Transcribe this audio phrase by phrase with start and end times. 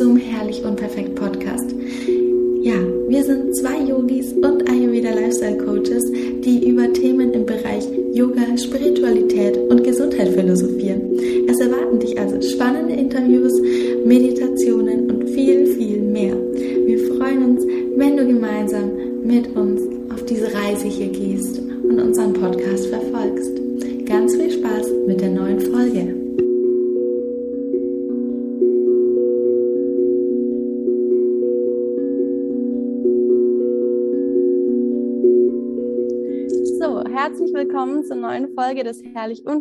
[0.00, 1.74] zum Herrlich Unperfekt Podcast.
[2.62, 2.72] Ja,
[3.08, 5.79] wir sind zwei Yogis und Ayurveda Lifestyle Coaches,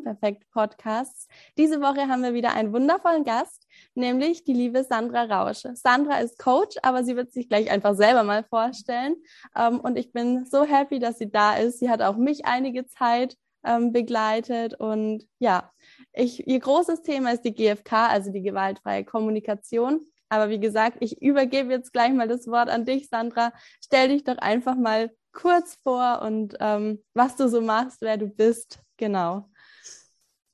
[0.10, 1.28] Unperfekt Podcasts.
[1.56, 5.64] Diese Woche haben wir wieder einen wundervollen Gast, nämlich die liebe Sandra Rausch.
[5.76, 9.16] Sandra ist Coach, aber sie wird sich gleich einfach selber mal vorstellen.
[9.56, 11.78] Ähm, und ich bin so happy, dass sie da ist.
[11.78, 15.70] Sie hat auch mich einige Zeit ähm, begleitet und ja,
[16.14, 20.02] ich, ihr großes Thema ist die GFK, also die gewaltfreie Kommunikation.
[20.30, 23.52] Aber wie gesagt, ich übergebe jetzt gleich mal das Wort an dich, Sandra.
[23.84, 28.28] Stell dich doch einfach mal kurz vor und ähm, was du so machst, wer du
[28.28, 28.80] bist.
[28.98, 29.50] Genau.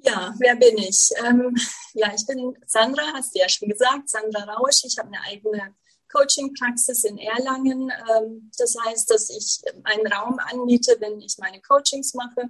[0.05, 1.09] Ja, wer bin ich?
[1.25, 1.55] Ähm,
[1.93, 4.83] ja, ich bin Sandra, hast du ja schon gesagt, Sandra Rausch.
[4.83, 5.75] Ich habe eine eigene
[6.13, 7.91] Coaching-Praxis in Erlangen.
[8.15, 12.49] Ähm, das heißt, dass ich einen Raum anmiete, wenn ich meine Coachings mache.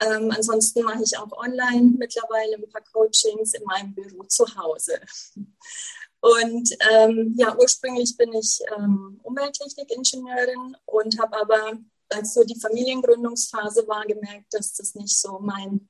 [0.00, 5.00] Ähm, ansonsten mache ich auch online mittlerweile ein paar Coachings in meinem Büro zu Hause.
[6.20, 11.78] Und ähm, ja, ursprünglich bin ich ähm, Umwelttechnikingenieurin und habe aber,
[12.10, 15.88] als so die Familiengründungsphase war, gemerkt, dass das nicht so mein,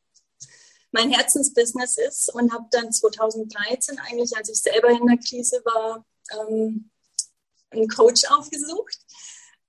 [0.94, 6.04] mein Herzensbusiness ist und habe dann 2013 eigentlich, als ich selber in der Krise war,
[6.38, 6.90] ähm,
[7.70, 8.98] einen Coach aufgesucht.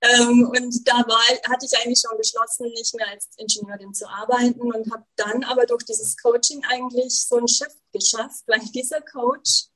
[0.00, 4.60] Ähm, und da war, hatte ich eigentlich schon beschlossen, nicht mehr als Ingenieurin zu arbeiten
[4.60, 9.68] und habe dann aber durch dieses Coaching eigentlich so ein Shift geschafft, weil dieser Coach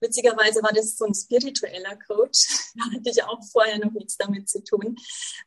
[0.00, 2.46] Witzigerweise war das so ein spiritueller Coach.
[2.78, 4.94] Da hatte ich auch vorher noch nichts damit zu tun.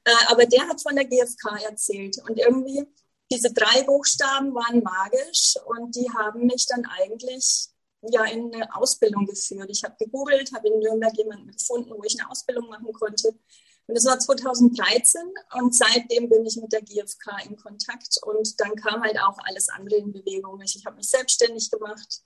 [0.03, 2.17] Äh, aber der hat von der GfK erzählt.
[2.27, 2.85] Und irgendwie,
[3.31, 7.67] diese drei Buchstaben waren magisch und die haben mich dann eigentlich
[8.01, 9.69] ja in eine Ausbildung geführt.
[9.69, 13.29] Ich habe gegoogelt, habe in Nürnberg jemanden gefunden, wo ich eine Ausbildung machen konnte.
[13.87, 15.21] Und das war 2013
[15.59, 19.69] und seitdem bin ich mit der GfK in Kontakt und dann kam halt auch alles
[19.69, 20.61] andere in Bewegung.
[20.61, 22.21] Ich habe mich selbstständig gemacht,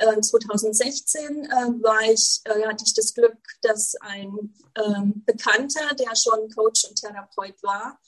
[0.00, 1.48] 2016 äh,
[1.82, 6.98] war ich, äh, hatte ich das Glück, dass ein ähm, Bekannter, der schon Coach und
[6.98, 7.98] Therapeut war,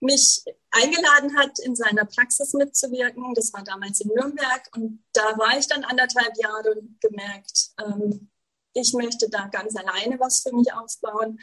[0.00, 3.34] mich eingeladen hat, in seiner Praxis mitzuwirken.
[3.34, 8.30] Das war damals in Nürnberg und da war ich dann anderthalb Jahre und gemerkt, ähm,
[8.74, 11.38] ich möchte da ganz alleine was für mich aufbauen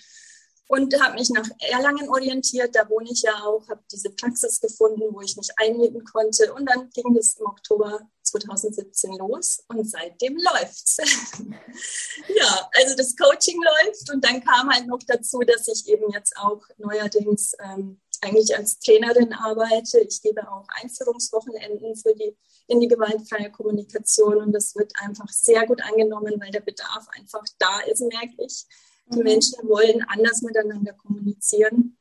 [0.67, 2.75] und habe mich nach Erlangen orientiert.
[2.75, 6.53] Da wohne ich ja auch, habe diese Praxis gefunden, wo ich mich einmieten konnte.
[6.53, 10.97] Und dann ging es im Oktober 2017 los und seitdem läuft's.
[12.27, 16.35] ja, also das Coaching läuft und dann kam halt noch dazu, dass ich eben jetzt
[16.37, 19.99] auch neuerdings ähm, eigentlich als Trainerin arbeite.
[19.99, 22.35] Ich gebe auch Einführungswochenenden für die
[22.67, 27.43] in die gewaltfreie Kommunikation und das wird einfach sehr gut angenommen, weil der Bedarf einfach
[27.59, 28.65] da ist, merke ich.
[29.07, 29.23] Die mhm.
[29.23, 31.97] Menschen wollen anders miteinander kommunizieren.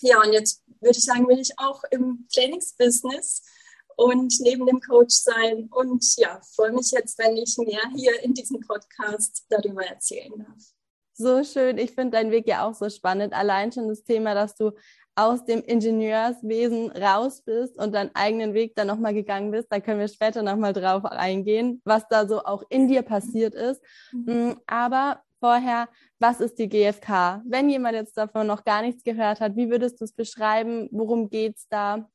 [0.00, 3.42] Ja, und jetzt würde ich sagen, bin ich auch im Trainingsbusiness
[3.96, 5.68] und neben dem Coach sein.
[5.72, 10.74] Und ja, freue mich jetzt, wenn ich mehr hier in diesem Podcast darüber erzählen darf.
[11.14, 11.78] So schön.
[11.78, 13.32] Ich finde deinen Weg ja auch so spannend.
[13.32, 14.72] Allein schon das Thema, dass du
[15.16, 19.68] aus dem Ingenieurswesen raus bist und deinen eigenen Weg dann nochmal gegangen bist.
[19.70, 23.82] Da können wir später nochmal drauf eingehen, was da so auch in dir passiert ist.
[24.12, 24.50] Mhm.
[24.50, 25.88] Mm, aber vorher,
[26.18, 27.42] was ist die GfK?
[27.46, 30.88] Wenn jemand jetzt davon noch gar nichts gehört hat, wie würdest du es beschreiben?
[30.92, 32.08] Worum geht es da?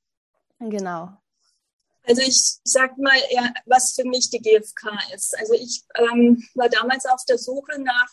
[0.59, 1.09] Genau.
[2.03, 5.37] Also ich sag mal eher, was für mich die GfK ist.
[5.39, 8.09] Also ich ähm, war damals auf der Suche nach,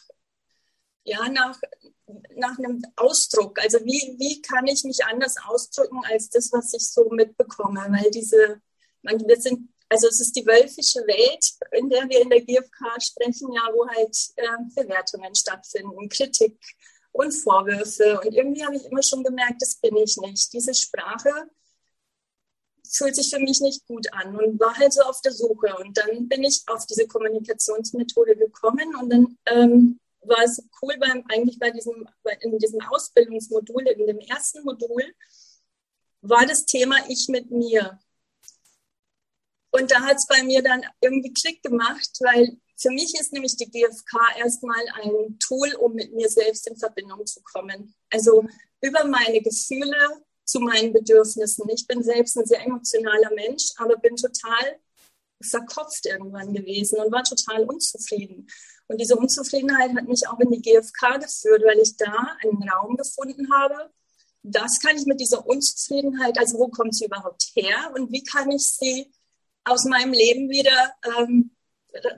[1.04, 1.58] ja, nach,
[2.36, 3.58] nach einem Ausdruck.
[3.60, 7.86] Also wie, wie kann ich mich anders ausdrücken als das, was ich so mitbekomme?
[7.90, 8.60] Weil diese,
[9.02, 13.00] man, wir sind also es ist die wölfische Welt, in der wir in der GfK
[13.00, 16.58] sprechen, ja, wo halt äh, Bewertungen stattfinden, Kritik
[17.12, 18.20] und Vorwürfe.
[18.20, 20.52] Und irgendwie habe ich immer schon gemerkt, das bin ich nicht.
[20.52, 21.30] Diese Sprache
[22.86, 25.74] fühlt sich für mich nicht gut an und war halt so auf der Suche.
[25.76, 31.24] Und dann bin ich auf diese Kommunikationsmethode gekommen und dann ähm, war es cool beim,
[31.28, 32.08] eigentlich bei diesem,
[32.40, 35.02] in diesem Ausbildungsmodul, in dem ersten Modul,
[36.20, 37.98] war das Thema Ich mit mir.
[39.70, 43.56] Und da hat es bei mir dann irgendwie Klick gemacht, weil für mich ist nämlich
[43.56, 47.94] die GfK erstmal ein Tool, um mit mir selbst in Verbindung zu kommen.
[48.10, 48.46] Also
[48.80, 51.68] über meine Gefühle zu meinen Bedürfnissen.
[51.70, 54.78] Ich bin selbst ein sehr emotionaler Mensch, aber bin total
[55.40, 58.48] verkopft irgendwann gewesen und war total unzufrieden.
[58.88, 62.96] Und diese Unzufriedenheit hat mich auch in die GfK geführt, weil ich da einen Raum
[62.96, 63.90] gefunden habe.
[64.42, 68.50] Das kann ich mit dieser Unzufriedenheit, also wo kommt sie überhaupt her und wie kann
[68.50, 69.12] ich sie
[69.64, 71.50] aus meinem Leben wieder ähm,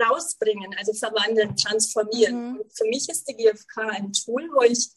[0.08, 2.52] rausbringen, also verwandeln, transformieren.
[2.52, 2.60] Mhm.
[2.72, 4.90] für mich ist die GfK ein Tool, wo ich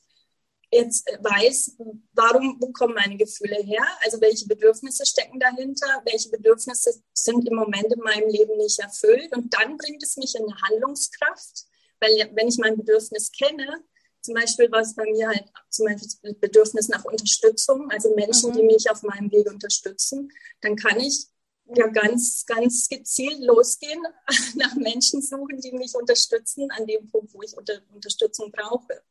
[0.74, 1.78] jetzt weiß,
[2.14, 3.86] warum, wo kommen meine Gefühle her?
[4.04, 6.02] Also welche Bedürfnisse stecken dahinter?
[6.06, 9.36] Welche Bedürfnisse sind im Moment in meinem Leben nicht erfüllt?
[9.36, 11.66] Und dann bringt es mich in eine Handlungskraft,
[12.00, 13.84] weil wenn ich mein Bedürfnis kenne,
[14.22, 18.54] zum Beispiel war es bei mir halt zum Beispiel Bedürfnis nach Unterstützung, also Menschen, mhm.
[18.56, 20.32] die mich auf meinem Weg unterstützen,
[20.62, 21.28] dann kann ich
[21.76, 24.02] ja ganz, ganz gezielt losgehen,
[24.56, 29.02] nach Menschen suchen, die mich unterstützen an dem Punkt, wo ich unter Unterstützung brauche.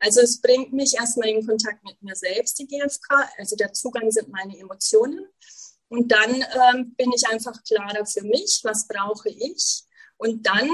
[0.00, 3.28] Also es bringt mich erstmal in Kontakt mit mir selbst, die GFK.
[3.36, 5.26] Also der Zugang sind meine Emotionen.
[5.88, 9.84] Und dann ähm, bin ich einfach klarer für mich, was brauche ich.
[10.16, 10.68] Und dann,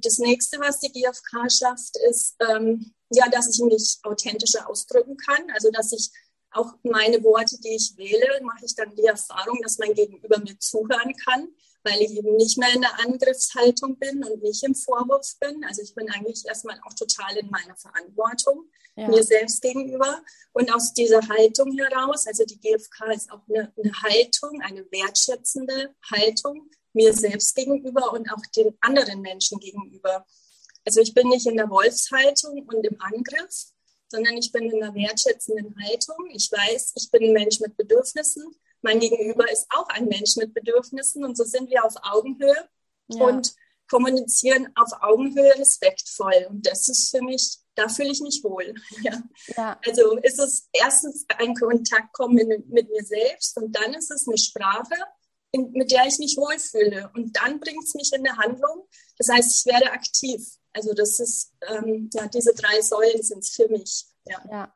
[0.00, 5.50] das nächste, was die GfK schafft, ist, ähm, ja, dass ich mich authentischer ausdrücken kann.
[5.54, 6.10] Also, dass ich
[6.52, 10.58] auch meine Worte, die ich wähle, mache ich dann die Erfahrung, dass mein Gegenüber mir
[10.58, 11.48] zuhören kann,
[11.84, 15.64] weil ich eben nicht mehr in der Angriffshaltung bin und nicht im Vorwurf bin.
[15.64, 19.08] Also ich bin eigentlich erstmal auch total in meiner Verantwortung ja.
[19.08, 20.22] mir selbst gegenüber.
[20.52, 25.94] Und aus dieser Haltung heraus, also die GfK ist auch eine, eine Haltung, eine wertschätzende
[26.10, 30.26] Haltung mir selbst gegenüber und auch den anderen Menschen gegenüber.
[30.84, 33.72] Also ich bin nicht in der Wolfshaltung und im Angriff,
[34.08, 36.28] sondern ich bin in einer wertschätzenden Haltung.
[36.32, 38.44] Ich weiß, ich bin ein Mensch mit Bedürfnissen.
[38.82, 42.68] Mein Gegenüber ist auch ein Mensch mit Bedürfnissen und so sind wir auf Augenhöhe
[43.08, 43.24] ja.
[43.24, 43.54] und
[43.88, 46.46] kommunizieren auf Augenhöhe respektvoll.
[46.48, 48.74] Und das ist für mich, da fühle ich mich wohl.
[49.02, 49.22] Ja.
[49.56, 49.80] ja.
[49.86, 54.26] Also ist es erstens ein Kontakt kommen mit, mit mir selbst und dann ist es
[54.26, 54.94] eine Sprache,
[55.52, 57.10] in, mit der ich mich wohlfühle.
[57.14, 58.88] Und dann bringt es mich in eine Handlung.
[59.18, 60.42] Das heißt, ich werde aktiv.
[60.72, 64.06] Also das ist, ähm, ja, diese drei Säulen sind es für mich.
[64.24, 64.42] Ja.
[64.50, 64.74] ja.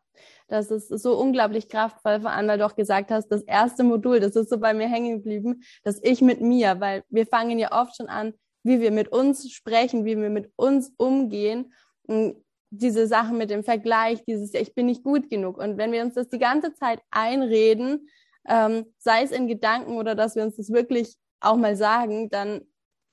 [0.48, 4.20] Das ist so unglaublich kraftvoll, vor allem, weil du auch gesagt hast, das erste Modul,
[4.20, 7.72] das ist so bei mir hängen geblieben, das Ich mit mir, weil wir fangen ja
[7.72, 8.32] oft schon an,
[8.62, 11.72] wie wir mit uns sprechen, wie wir mit uns umgehen.
[12.02, 15.58] Und diese Sachen mit dem Vergleich, dieses, ich bin nicht gut genug.
[15.58, 18.08] Und wenn wir uns das die ganze Zeit einreden,
[18.48, 22.60] ähm, sei es in Gedanken oder dass wir uns das wirklich auch mal sagen, dann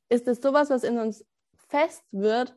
[0.09, 1.25] ist das sowas, was in uns
[1.69, 2.53] fest wird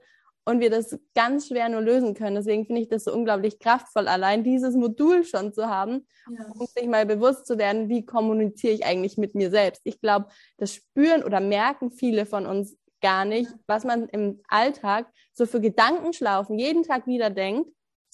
[0.46, 2.36] und wir das ganz schwer nur lösen können.
[2.36, 6.46] Deswegen finde ich das so unglaublich kraftvoll, allein dieses Modul schon zu haben, ja.
[6.54, 9.82] um sich mal bewusst zu werden, wie kommuniziere ich eigentlich mit mir selbst.
[9.84, 10.26] Ich glaube,
[10.56, 15.60] das spüren oder merken viele von uns gar nicht, was man im Alltag so für
[15.60, 17.68] Gedankenschlaufen jeden Tag wieder denkt,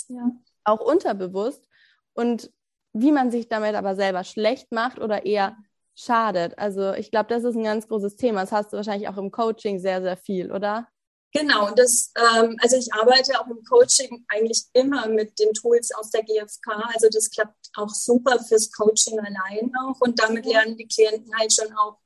[0.08, 0.30] ja.
[0.64, 1.68] auch unterbewusst
[2.14, 2.50] und
[2.94, 5.56] wie man sich damit aber selber schlecht macht oder eher
[5.94, 6.58] schadet.
[6.58, 8.40] Also ich glaube, das ist ein ganz großes Thema.
[8.40, 10.88] Das hast du wahrscheinlich auch im Coaching sehr, sehr viel, oder?
[11.34, 16.10] Genau, das, ähm, also ich arbeite auch im Coaching eigentlich immer mit den Tools aus
[16.10, 16.72] der GfK.
[16.92, 21.52] Also das klappt auch super fürs Coaching allein auch und damit lernen die Klienten halt
[21.54, 21.96] schon auch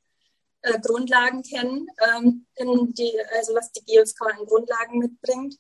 [0.62, 5.56] äh, Grundlagen kennen, ähm, die, also was die GfK an Grundlagen mitbringt.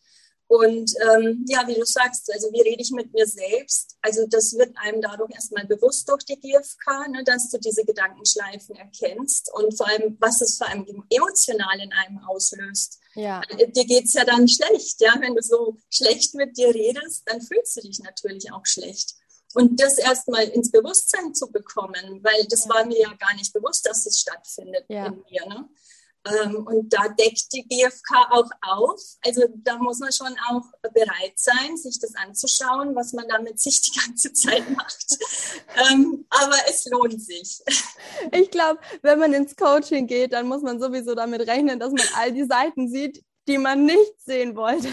[0.48, 3.96] Und ähm, ja, wie du sagst, also wie rede ich mit mir selbst?
[4.00, 8.76] Also das wird einem dadurch erstmal bewusst durch die GfK, ne, dass du diese Gedankenschleifen
[8.76, 13.00] erkennst und vor allem, was es vor allem emotional in einem auslöst.
[13.14, 13.42] Ja.
[13.58, 15.16] Äh, dir geht's ja dann schlecht, ja.
[15.18, 19.14] Wenn du so schlecht mit dir redest, dann fühlst du dich natürlich auch schlecht.
[19.54, 22.74] Und das erstmal ins Bewusstsein zu bekommen, weil das ja.
[22.74, 25.06] war mir ja gar nicht bewusst, dass es stattfindet ja.
[25.06, 25.46] in mir.
[25.46, 25.68] Ne?
[26.26, 29.00] Ähm, und da deckt die GfK auch auf.
[29.24, 33.80] Also da muss man schon auch bereit sein, sich das anzuschauen, was man damit sich
[33.82, 35.06] die ganze Zeit macht.
[35.90, 37.60] Ähm, aber es lohnt sich.
[38.32, 42.06] Ich glaube, wenn man ins Coaching geht, dann muss man sowieso damit rechnen, dass man
[42.16, 44.88] all die Seiten sieht, die man nicht sehen wollte.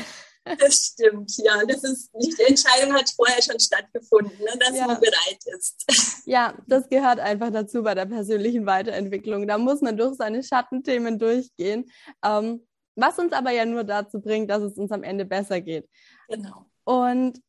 [0.46, 1.64] Das stimmt, ja.
[1.66, 4.88] Das ist, die Entscheidung hat vorher schon stattgefunden, ne, dass ja.
[4.88, 5.86] man bereit ist.
[6.26, 9.46] Ja, das gehört einfach dazu bei der persönlichen Weiterentwicklung.
[9.46, 11.92] Da muss man durch seine Schattenthemen durchgehen.
[12.24, 15.90] Ähm, was uns aber ja nur dazu bringt, dass es uns am Ende besser geht.
[16.30, 16.66] Genau.
[16.86, 17.42] Und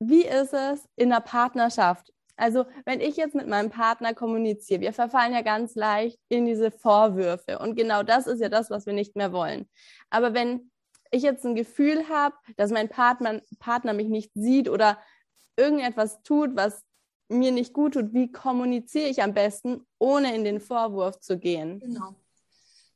[0.00, 2.12] wie ist es in der Partnerschaft?
[2.36, 6.70] Also, wenn ich jetzt mit meinem Partner kommuniziere, wir verfallen ja ganz leicht in diese
[6.70, 7.58] Vorwürfe.
[7.58, 9.68] Und genau das ist ja das, was wir nicht mehr wollen.
[10.08, 10.69] Aber wenn
[11.10, 14.98] ich jetzt ein Gefühl habe, dass mein Partner, Partner mich nicht sieht oder
[15.56, 16.82] irgendetwas tut, was
[17.28, 21.78] mir nicht gut tut, wie kommuniziere ich am besten, ohne in den Vorwurf zu gehen?
[21.80, 22.14] Genau.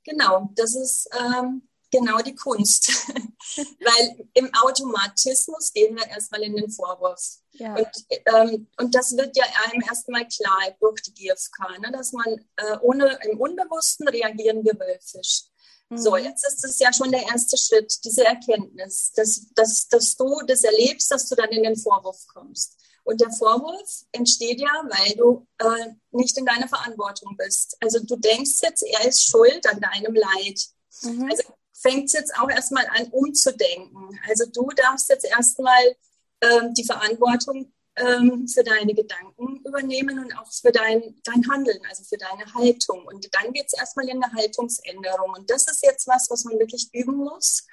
[0.04, 2.88] Genau, das ist ähm, genau die Kunst.
[3.56, 7.38] Weil im Automatismus gehen wir erstmal in den Vorwurf.
[7.52, 7.74] Ja.
[7.76, 7.88] Und,
[8.26, 12.78] ähm, und das wird ja einem erstmal klar durch die GfK, ne, dass man äh,
[12.80, 15.44] ohne im Unbewussten reagieren wir wölfisch.
[15.88, 15.98] Mhm.
[15.98, 20.40] So, jetzt ist es ja schon der erste Schritt, diese Erkenntnis, dass, dass, dass du
[20.46, 22.76] das erlebst, dass du dann in den Vorwurf kommst.
[23.04, 27.76] Und der Vorwurf entsteht ja, weil du äh, nicht in deiner Verantwortung bist.
[27.80, 30.60] Also du denkst jetzt, er ist schuld an deinem Leid.
[31.02, 31.28] Mhm.
[31.30, 31.42] Also
[31.74, 34.18] fängt es jetzt auch erstmal an, umzudenken.
[34.26, 35.96] Also du darfst jetzt erstmal
[36.40, 42.02] ähm, die Verantwortung ähm, für deine Gedanken übernehmen und auch für dein, dein Handeln, also
[42.04, 43.06] für deine Haltung.
[43.06, 45.34] Und dann geht es erstmal in eine Haltungsänderung.
[45.36, 47.66] Und das ist jetzt was, was man wirklich üben muss.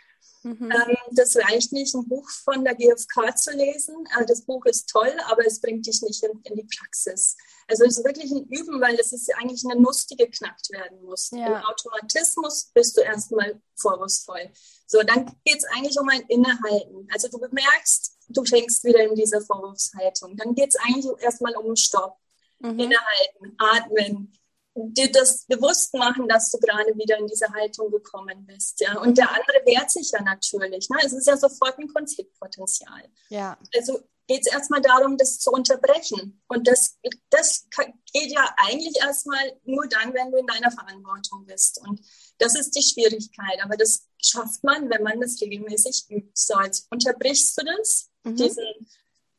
[0.44, 0.72] Mhm.
[0.72, 3.96] Ähm, das reicht nicht, ein Buch von der GfK zu lesen.
[4.16, 7.38] Also das Buch ist toll, aber es bringt dich nicht in, in die Praxis.
[7.68, 10.72] Also es ist wirklich ein Üben, weil das ist ja eigentlich eine Nuss, die geknackt
[10.72, 11.30] werden muss.
[11.32, 11.46] Ja.
[11.48, 14.52] Im Automatismus bist du erstmal vorwurfsvoll.
[14.88, 17.08] So, dann geht es eigentlich um ein Innehalten.
[17.14, 20.36] Also du bemerkst, du fängst wieder in diese Vorwurfshaltung.
[20.38, 22.18] Dann geht es eigentlich erstmal um Stopp.
[22.60, 22.80] Mhm.
[22.80, 24.34] Innehalten, atmen,
[24.76, 28.80] dir das bewusst machen, dass du gerade wieder in diese Haltung gekommen bist.
[28.80, 29.00] Ja?
[29.00, 30.90] Und der andere wehrt sich ja natürlich.
[30.90, 30.98] Ne?
[31.04, 33.04] Es ist ja sofort ein Konfliktpotenzial.
[33.30, 33.58] Ja.
[33.76, 36.42] Also geht es erstmal darum, das zu unterbrechen.
[36.48, 36.98] Und das,
[37.30, 37.68] das
[38.14, 41.82] geht ja eigentlich erstmal nur dann, wenn du in deiner Verantwortung bist.
[41.86, 42.00] Und
[42.38, 43.60] das ist die Schwierigkeit.
[43.64, 46.32] Aber das schafft man, wenn man das regelmäßig übt.
[46.34, 48.36] So, jetzt unterbrichst du das, mhm.
[48.38, 48.66] diesen,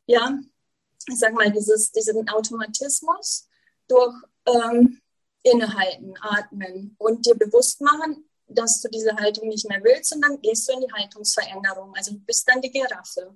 [0.05, 0.39] ja,
[1.07, 3.47] ich sag mal, dieses, diesen Automatismus
[3.87, 5.01] durch ähm,
[5.43, 10.41] innehalten, atmen und dir bewusst machen, dass du diese Haltung nicht mehr willst und dann
[10.41, 11.93] gehst du in die Haltungsveränderung.
[11.95, 13.35] Also du bist dann die Giraffe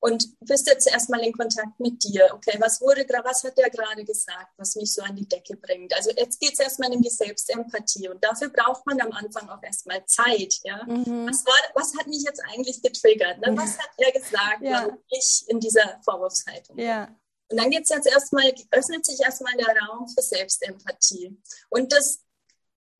[0.00, 2.28] und bist jetzt erstmal in Kontakt mit dir.
[2.34, 5.94] Okay, was wurde was hat der gerade gesagt, was mich so an die Decke bringt?
[5.96, 9.62] Also jetzt geht es erstmal in die Selbstempathie und dafür braucht man am Anfang auch
[9.62, 10.60] erstmal Zeit.
[10.64, 10.84] Ja?
[10.84, 11.28] Mhm.
[11.28, 13.38] Was, war, was hat mich jetzt eigentlich getriggert?
[13.38, 13.56] Ne?
[13.56, 14.88] Was hat er gesagt, ja.
[15.08, 16.86] ich in dieser Vorwurfshaltung bin?
[16.86, 17.08] Ja.
[17.48, 21.36] Und dann geht's jetzt erstmal, öffnet sich erstmal der Raum für Selbstempathie.
[21.68, 22.20] Und das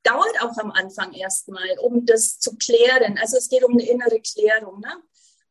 [0.02, 3.18] dauert auch am Anfang erstmal, um das zu klären.
[3.18, 5.02] Also es geht um eine innere Klärung, ne?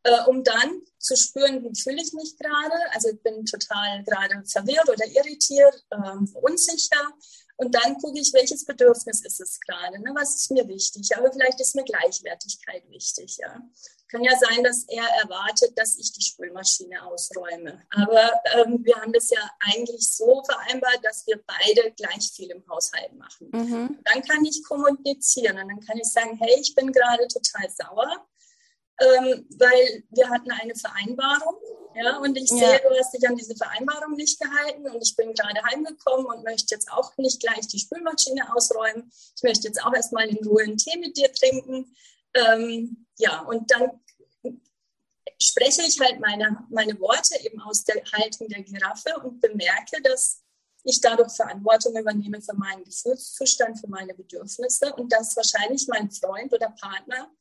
[0.06, 2.76] Äh, um dann zu spüren, wie fühle ich mich gerade.
[2.94, 7.12] Also ich bin total gerade verwirrt oder irritiert, äh, unsicher.
[7.58, 10.12] Und dann gucke ich, welches Bedürfnis ist es gerade, ne?
[10.14, 11.18] was ist mir wichtig.
[11.18, 13.38] Aber vielleicht ist mir Gleichwertigkeit wichtig.
[13.38, 13.60] Ja?
[14.10, 17.82] Kann ja sein, dass er erwartet, dass ich die Spülmaschine ausräume.
[17.90, 22.64] Aber ähm, wir haben das ja eigentlich so vereinbart, dass wir beide gleich viel im
[22.70, 23.50] Haushalt machen.
[23.52, 24.00] Mhm.
[24.04, 28.28] Dann kann ich kommunizieren und dann kann ich sagen, hey, ich bin gerade total sauer
[29.00, 31.56] ähm, weil wir hatten eine Vereinbarung.
[31.96, 35.34] Ja, und ich sehe, du hast dich an diese Vereinbarung nicht gehalten und ich bin
[35.34, 39.10] gerade heimgekommen und möchte jetzt auch nicht gleich die Spülmaschine ausräumen.
[39.38, 41.96] Ich möchte jetzt auch erstmal in Ruhe einen Tee mit dir trinken.
[42.34, 43.92] Ähm, ja, und dann
[45.42, 50.42] spreche ich halt meine, meine Worte eben aus der Haltung der Giraffe und bemerke, dass
[50.84, 56.54] ich dadurch Verantwortung übernehme für meinen Gefühlszustand, für meine Bedürfnisse und dass wahrscheinlich mein Freund
[56.54, 57.32] oder Partner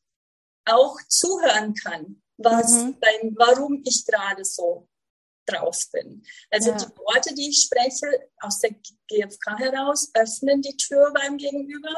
[0.67, 2.99] auch zuhören kann, was mhm.
[3.01, 4.89] beim, warum ich gerade so
[5.47, 6.23] drauf bin.
[6.51, 6.77] Also ja.
[6.77, 8.71] die Worte, die ich spreche aus der
[9.09, 11.95] GfK heraus, öffnen die Tür beim Gegenüber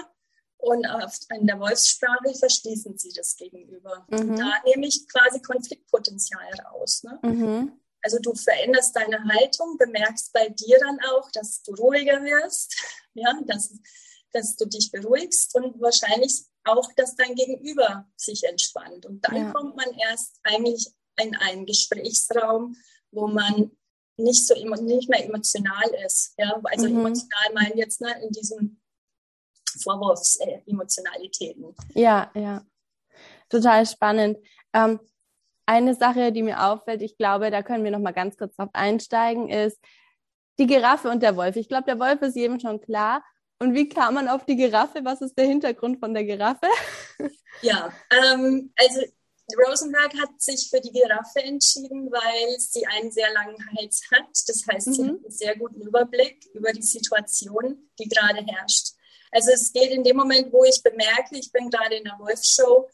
[0.58, 0.86] und
[1.34, 4.06] in der Wolfssprache verschließen sie das Gegenüber.
[4.08, 4.36] Mhm.
[4.36, 7.04] Da nehme ich quasi Konfliktpotenzial raus.
[7.04, 7.18] Ne?
[7.22, 7.80] Mhm.
[8.02, 12.74] Also du veränderst deine Haltung, bemerkst bei dir dann auch, dass du ruhiger wirst,
[13.14, 13.74] ja, dass,
[14.32, 19.06] dass du dich beruhigst und wahrscheinlich auch, dass dein Gegenüber sich entspannt.
[19.06, 19.52] Und dann ja.
[19.52, 20.88] kommt man erst eigentlich
[21.20, 22.76] in einen Gesprächsraum,
[23.10, 23.70] wo man
[24.18, 26.34] nicht so nicht mehr emotional ist.
[26.38, 26.60] Ja?
[26.64, 26.98] Also mhm.
[26.98, 28.80] emotional meinen jetzt ne, in diesen
[29.82, 31.74] Vorwurfsemotionalitäten.
[31.94, 32.64] Äh, ja, ja.
[33.48, 34.38] Total spannend.
[34.72, 35.00] Ähm,
[35.66, 38.70] eine Sache, die mir auffällt, ich glaube, da können wir noch mal ganz kurz drauf
[38.72, 39.78] einsteigen, ist
[40.58, 41.56] die Giraffe und der Wolf.
[41.56, 43.22] Ich glaube, der Wolf ist jedem schon klar,
[43.58, 45.00] und wie kam man auf die Giraffe?
[45.04, 46.68] Was ist der Hintergrund von der Giraffe?
[47.62, 49.00] Ja, ähm, also
[49.54, 54.28] Rosenberg hat sich für die Giraffe entschieden, weil sie einen sehr langen Hals hat.
[54.46, 55.08] Das heißt, sie mhm.
[55.08, 58.88] hat einen sehr guten Überblick über die Situation, die gerade herrscht.
[59.30, 62.88] Also es geht in dem Moment, wo ich bemerke, ich bin gerade in der Wolfshow,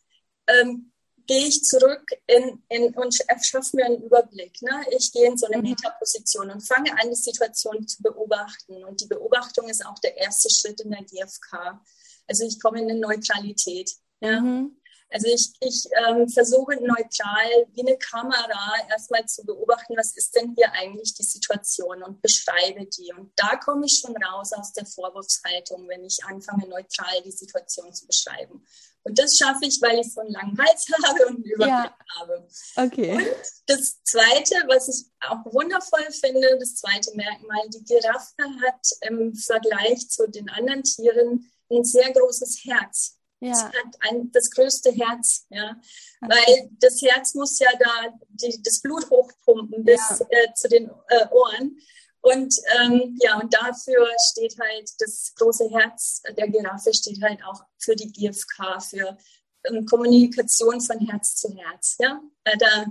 [0.47, 0.91] ähm,
[1.26, 4.61] gehe ich zurück in, in, und schaffe mir einen Überblick.
[4.62, 4.85] Ne?
[4.91, 5.71] Ich gehe in so eine mhm.
[5.71, 8.85] Metaposition und fange an, die Situation zu beobachten.
[8.85, 11.81] Und die Beobachtung ist auch der erste Schritt in der GfK.
[12.29, 13.91] Also ich komme in eine Neutralität.
[14.21, 14.41] Ja?
[14.41, 14.76] Mhm.
[15.12, 20.54] Also ich, ich ähm, versuche neutral wie eine Kamera erstmal zu beobachten, was ist denn
[20.57, 23.12] hier eigentlich die Situation und beschreibe die.
[23.12, 27.92] Und da komme ich schon raus aus der Vorwurfshaltung, wenn ich anfange, neutral die Situation
[27.92, 28.64] zu beschreiben.
[29.04, 31.97] Und das schaffe ich, weil ich so einen langen Hals habe und einen Überblick ja.
[32.21, 32.49] habe.
[32.76, 33.16] Okay.
[33.16, 33.26] Und
[33.66, 40.09] das Zweite, was ich auch wundervoll finde, das zweite Merkmal, die Giraffe hat im Vergleich
[40.09, 43.19] zu den anderen Tieren ein sehr großes Herz.
[43.42, 43.54] Ja.
[43.54, 45.76] Sie hat ein, das größte Herz, ja.
[46.22, 46.34] Okay.
[46.34, 50.26] Weil das Herz muss ja da die, das Blut hochpumpen bis ja.
[50.30, 51.76] äh, zu den äh, Ohren.
[52.20, 57.64] Und ähm, ja, und dafür steht halt das große Herz der Giraffe steht halt auch
[57.78, 59.18] für die GFK, für
[59.64, 61.96] ähm, Kommunikation von Herz zu Herz.
[61.99, 62.20] Ja?
[62.44, 62.87] Äh, da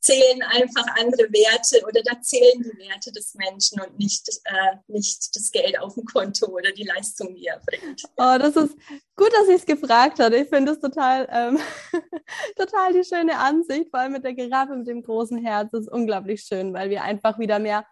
[0.00, 5.36] zählen einfach andere Werte oder da zählen die Werte des Menschen und nicht, äh, nicht
[5.36, 8.02] das Geld auf dem Konto oder die Leistung, die er bringt.
[8.16, 8.76] Oh, das ist
[9.14, 10.38] gut, dass ich es gefragt habe.
[10.38, 11.58] Ich finde es total, ähm,
[12.56, 15.70] total die schöne Ansicht, vor allem mit der Giraffe mit dem großen Herz.
[15.72, 17.86] Das ist unglaublich schön, weil wir einfach wieder mehr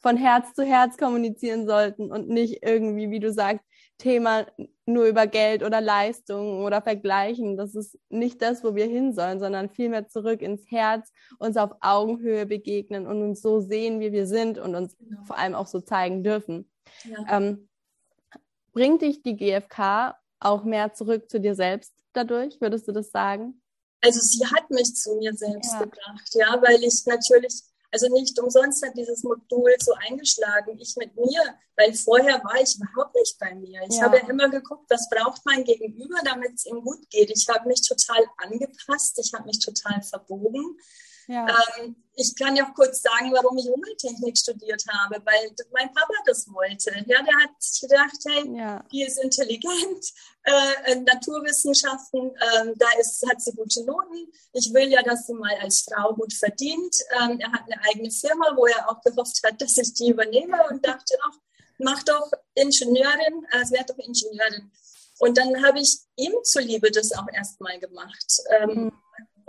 [0.00, 3.64] von Herz zu Herz kommunizieren sollten und nicht irgendwie, wie du sagst,
[3.98, 4.46] Thema
[4.86, 7.56] nur über Geld oder Leistung oder Vergleichen.
[7.56, 11.72] Das ist nicht das, wo wir hin sollen, sondern vielmehr zurück ins Herz, uns auf
[11.80, 15.22] Augenhöhe begegnen und uns so sehen, wie wir sind und uns genau.
[15.24, 16.70] vor allem auch so zeigen dürfen.
[17.04, 17.38] Ja.
[17.38, 17.68] Ähm,
[18.72, 22.60] bringt dich die GfK auch mehr zurück zu dir selbst dadurch?
[22.60, 23.62] Würdest du das sagen?
[24.00, 25.84] Also sie hat mich zu mir selbst ja.
[25.84, 27.62] gebracht, ja, weil ich natürlich
[27.92, 31.42] also nicht umsonst hat dieses Modul so eingeschlagen, ich mit mir,
[31.76, 33.82] weil vorher war ich überhaupt nicht bei mir.
[33.88, 34.04] Ich ja.
[34.04, 37.30] habe ja immer geguckt, was braucht mein Gegenüber, damit es ihm gut geht.
[37.30, 40.78] Ich habe mich total angepasst, ich habe mich total verbogen.
[41.28, 41.46] Ja.
[41.78, 46.12] Ähm, ich kann ja auch kurz sagen, warum ich Umwelttechnik studiert habe, weil mein Papa
[46.26, 46.90] das wollte.
[47.06, 47.50] Ja, der hat
[47.80, 48.84] gedacht, hey, ja.
[48.92, 50.12] die ist intelligent,
[50.44, 54.30] äh, Naturwissenschaften, äh, da ist, hat sie gute Noten.
[54.52, 56.94] Ich will ja, dass sie mal als Frau gut verdient.
[57.20, 60.58] Ähm, er hat eine eigene Firma, wo er auch gehofft hat, dass ich die übernehme
[60.68, 61.38] und dachte auch,
[61.78, 64.70] mach doch Ingenieurin, äh, werd doch Ingenieurin.
[65.18, 68.42] Und dann habe ich ihm zuliebe das auch erstmal gemacht.
[68.50, 68.92] Ähm, mhm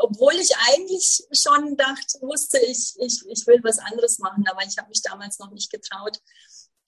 [0.03, 4.77] obwohl ich eigentlich schon dachte, wusste ich, ich, ich will was anderes machen, aber ich
[4.77, 6.19] habe mich damals noch nicht getraut.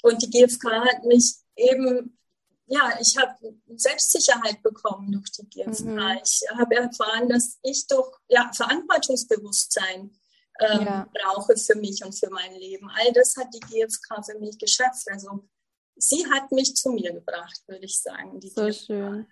[0.02, 2.20] Und die GfK hat mich eben,
[2.68, 3.34] ja, ich habe
[3.74, 5.86] Selbstsicherheit bekommen durch die GfK.
[5.86, 6.20] Mhm.
[6.22, 10.12] Ich habe erfahren, dass ich doch ja, Verantwortungsbewusstsein
[10.60, 11.10] ähm, ja.
[11.14, 12.90] brauche für mich und für mein Leben.
[12.90, 15.08] All das hat die GfK für mich geschafft.
[15.10, 15.48] Also
[15.96, 18.42] sie hat mich zu mir gebracht, würde ich sagen.
[18.42, 18.74] so GfK.
[18.74, 19.28] schön.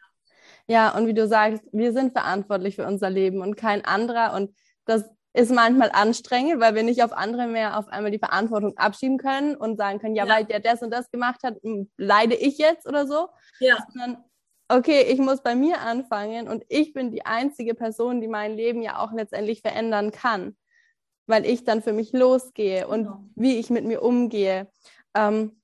[0.68, 4.34] Ja, und wie du sagst, wir sind verantwortlich für unser Leben und kein anderer.
[4.34, 8.78] Und das ist manchmal anstrengend, weil wir nicht auf andere mehr auf einmal die Verantwortung
[8.78, 10.34] abschieben können und sagen können, ja, ja.
[10.34, 11.58] weil der das und das gemacht hat,
[11.98, 13.30] leide ich jetzt oder so.
[13.60, 13.78] Ja.
[13.92, 14.24] Sondern,
[14.70, 18.82] okay, ich muss bei mir anfangen und ich bin die einzige Person, die mein Leben
[18.82, 20.56] ja auch letztendlich verändern kann,
[21.26, 23.24] weil ich dann für mich losgehe und genau.
[23.36, 24.70] wie ich mit mir umgehe.
[25.16, 25.63] Ähm,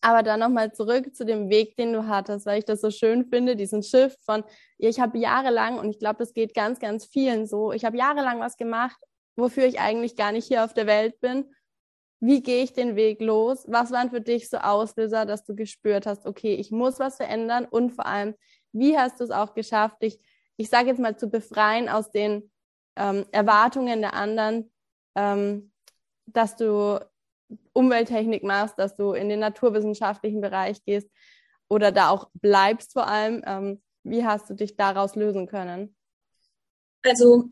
[0.00, 3.26] aber dann nochmal zurück zu dem Weg, den du hattest, weil ich das so schön
[3.26, 4.44] finde, diesen Shift von,
[4.78, 8.40] ich habe jahrelang, und ich glaube, das geht ganz, ganz vielen so, ich habe jahrelang
[8.40, 8.98] was gemacht,
[9.36, 11.52] wofür ich eigentlich gar nicht hier auf der Welt bin.
[12.20, 13.64] Wie gehe ich den Weg los?
[13.68, 17.64] Was waren für dich so Auslöser, dass du gespürt hast, okay, ich muss was verändern?
[17.64, 18.34] Und vor allem,
[18.72, 20.18] wie hast du es auch geschafft, dich,
[20.56, 22.50] ich sage jetzt mal, zu befreien aus den
[22.96, 24.72] ähm, Erwartungen der anderen,
[25.14, 25.72] ähm,
[26.26, 26.98] dass du
[27.72, 31.08] Umwelttechnik machst, dass du in den naturwissenschaftlichen Bereich gehst
[31.68, 33.42] oder da auch bleibst vor allem.
[33.46, 35.94] Ähm, wie hast du dich daraus lösen können?
[37.02, 37.50] Also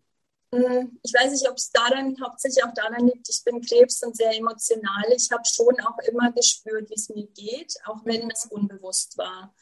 [0.52, 4.16] hm, ich weiß nicht, ob es daran, hauptsächlich auch daran liegt, ich bin Krebs und
[4.16, 5.04] sehr emotional.
[5.14, 9.54] Ich habe schon auch immer gespürt, wie es mir geht, auch wenn es unbewusst war.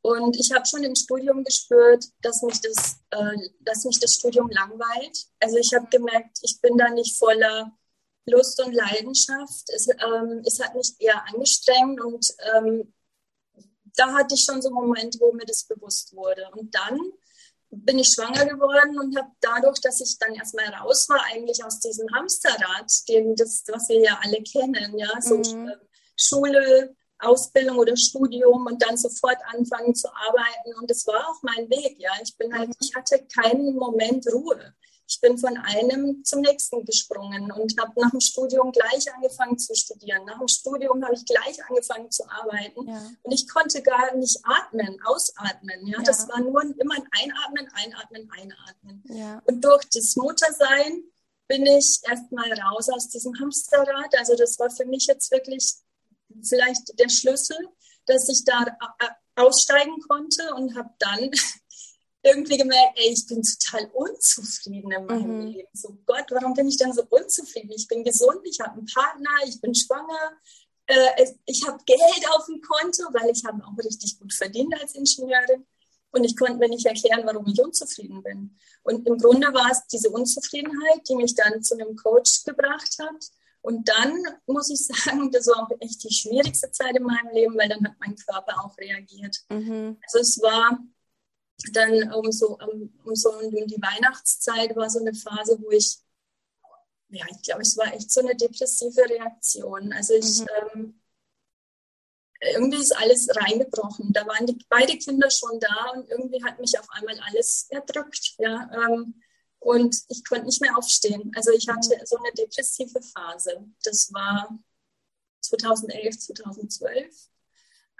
[0.00, 4.50] Und ich habe schon im Studium gespürt, dass mich das, äh, dass mich das Studium
[4.50, 5.26] langweilt.
[5.38, 7.70] Also ich habe gemerkt, ich bin da nicht voller
[8.26, 9.68] Lust und Leidenschaft.
[9.74, 12.92] Es, ähm, es hat mich eher angestrengt und ähm,
[13.96, 16.48] da hatte ich schon so Momente, wo mir das bewusst wurde.
[16.56, 16.98] Und dann
[17.70, 21.80] bin ich schwanger geworden und habe dadurch, dass ich dann erstmal raus war, eigentlich aus
[21.80, 25.68] diesem Hamsterrad, den, das, was wir ja alle kennen, ja, so mhm.
[25.68, 25.76] Äh,
[26.16, 30.74] Schule, Ausbildung oder Studium und dann sofort anfangen zu arbeiten.
[30.80, 32.10] Und das war auch mein Weg, ja.
[32.22, 32.74] Ich bin halt, mhm.
[32.80, 34.74] ich hatte keinen Moment Ruhe
[35.06, 39.74] ich bin von einem zum nächsten gesprungen und habe nach dem Studium gleich angefangen zu
[39.74, 40.24] studieren.
[40.24, 43.10] Nach dem Studium habe ich gleich angefangen zu arbeiten ja.
[43.22, 45.86] und ich konnte gar nicht atmen, ausatmen.
[45.86, 46.04] Ja, ja.
[46.04, 49.04] das war nur immer ein Einatmen, Einatmen, Einatmen.
[49.08, 49.42] Ja.
[49.44, 51.02] Und durch das Muttersein
[51.48, 54.16] bin ich erstmal raus aus diesem Hamsterrad.
[54.16, 55.74] Also das war für mich jetzt wirklich
[56.42, 57.58] vielleicht der Schlüssel,
[58.06, 61.30] dass ich da äh, aussteigen konnte und habe dann
[62.22, 65.46] irgendwie gemerkt, ey, ich bin total unzufrieden in meinem mhm.
[65.48, 65.68] Leben.
[65.72, 67.72] So Gott, warum bin ich denn so unzufrieden?
[67.74, 70.32] Ich bin gesund, ich habe einen Partner, ich bin schwanger,
[70.86, 74.94] äh, ich habe Geld auf dem Konto, weil ich habe auch richtig gut verdient als
[74.94, 75.66] Ingenieurin.
[76.14, 78.58] Und ich konnte mir nicht erklären, warum ich unzufrieden bin.
[78.82, 83.30] Und im Grunde war es diese Unzufriedenheit, die mich dann zu einem Coach gebracht hat.
[83.62, 87.56] Und dann muss ich sagen, das war auch echt die schwierigste Zeit in meinem Leben,
[87.56, 89.38] weil dann hat mein Körper auch reagiert.
[89.48, 89.96] Mhm.
[90.04, 90.78] Also es war
[91.72, 95.98] dann um so, um, um so um die Weihnachtszeit war so eine Phase, wo ich,
[97.10, 99.92] ja, ich glaube, es war echt so eine depressive Reaktion.
[99.92, 100.46] Also ich, mhm.
[100.74, 101.00] ähm,
[102.54, 104.12] irgendwie ist alles reingebrochen.
[104.12, 108.34] Da waren die, beide Kinder schon da und irgendwie hat mich auf einmal alles erdrückt.
[108.38, 109.22] Ja, ähm,
[109.60, 111.30] und ich konnte nicht mehr aufstehen.
[111.36, 113.64] Also ich hatte so eine depressive Phase.
[113.84, 114.58] Das war
[115.40, 117.28] 2011, 2012.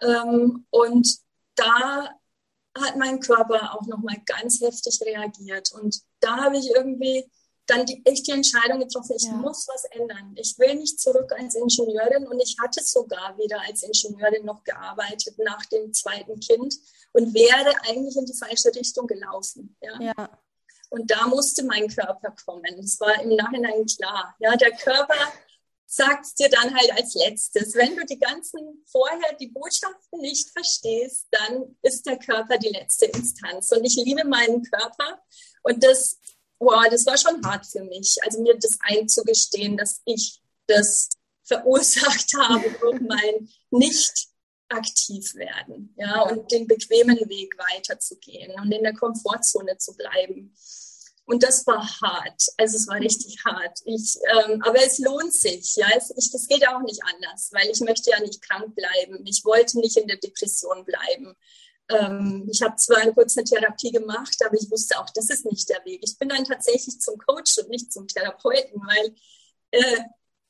[0.03, 1.19] Ähm, und
[1.55, 2.19] da
[2.81, 5.73] hat mein Körper auch nochmal ganz heftig reagiert.
[5.73, 7.31] Und da habe ich irgendwie
[7.67, 9.33] dann die, echt die Entscheidung getroffen, ich ja.
[9.33, 10.35] muss was ändern.
[10.37, 15.39] Ich will nicht zurück als Ingenieurin und ich hatte sogar wieder als Ingenieurin noch gearbeitet
[15.39, 16.75] nach dem zweiten Kind
[17.13, 19.77] und wäre eigentlich in die falsche Richtung gelaufen.
[19.81, 20.01] Ja.
[20.01, 20.39] ja.
[20.91, 22.77] Und da musste mein Körper kommen.
[22.77, 24.35] Das war im Nachhinein klar.
[24.41, 25.33] Ja, der Körper
[25.87, 31.27] sagt dir dann halt als letztes, wenn du die ganzen vorher die Botschaften nicht verstehst,
[31.31, 33.71] dann ist der Körper die letzte Instanz.
[33.73, 35.23] Und ich liebe meinen Körper.
[35.63, 36.19] Und das,
[36.59, 38.17] wow, das war schon hart für mich.
[38.23, 41.09] Also mir das einzugestehen, dass ich das
[41.45, 44.29] verursacht habe durch mein nicht
[44.73, 50.55] aktiv werden, ja, und den bequemen Weg weiterzugehen und in der Komfortzone zu bleiben.
[51.33, 52.43] Und das war hart.
[52.59, 53.79] Also es war richtig hart.
[53.87, 55.77] Ich, ähm, aber es lohnt sich.
[55.77, 59.25] Ja, es, ich, das geht auch nicht anders, weil ich möchte ja nicht krank bleiben.
[59.25, 61.35] Ich wollte nicht in der Depression bleiben.
[61.89, 65.71] Ähm, ich habe zwar eine kurze Therapie gemacht, aber ich wusste auch, das ist nicht
[65.71, 66.03] der Weg.
[66.05, 69.15] Ich bin dann tatsächlich zum Coach und nicht zum Therapeuten, weil
[69.71, 70.01] äh,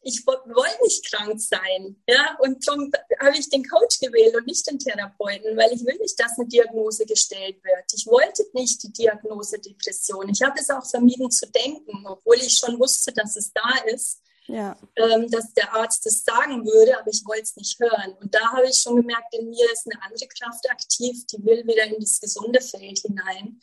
[0.03, 1.97] ich wollte nicht krank sein.
[2.09, 2.37] Ja?
[2.41, 6.19] Und darum habe ich den Coach gewählt und nicht den Therapeuten, weil ich will nicht,
[6.19, 7.85] dass eine Diagnose gestellt wird.
[7.95, 10.29] Ich wollte nicht die Diagnose Depression.
[10.29, 14.21] Ich habe es auch vermieden zu denken, obwohl ich schon wusste, dass es da ist.
[14.49, 14.77] Ja.
[14.97, 18.17] Ähm, dass der Arzt es sagen würde, aber ich wollte es nicht hören.
[18.21, 21.65] Und da habe ich schon gemerkt, in mir ist eine andere Kraft aktiv, die will
[21.65, 23.61] wieder in das gesunde Feld hinein.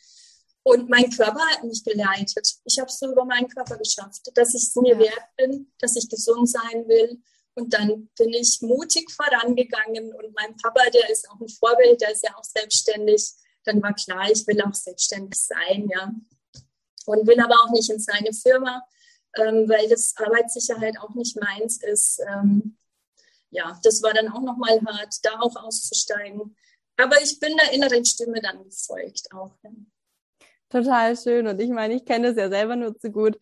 [0.62, 2.56] Und mein Körper hat mich geleitet.
[2.64, 5.96] Ich habe es so über meinen Körper geschafft, dass ich es mir wert bin, dass
[5.96, 7.22] ich gesund sein will.
[7.54, 10.14] Und dann bin ich mutig vorangegangen.
[10.14, 13.32] Und mein Papa, der ist auch ein Vorbild, der ist ja auch selbstständig.
[13.64, 16.12] Dann war klar, ich will auch selbstständig sein, ja.
[17.06, 18.82] Und will aber auch nicht in seine Firma,
[19.36, 22.20] ähm, weil das Arbeitssicherheit auch nicht meins ist.
[22.28, 22.76] Ähm,
[23.50, 26.54] ja, das war dann auch nochmal hart, da auch auszusteigen.
[26.96, 29.56] Aber ich bin der inneren Stimme dann gefolgt auch.
[29.62, 29.70] Ja
[30.70, 31.46] total schön.
[31.46, 33.38] Und ich meine, ich kenne das ja selber nur zu gut.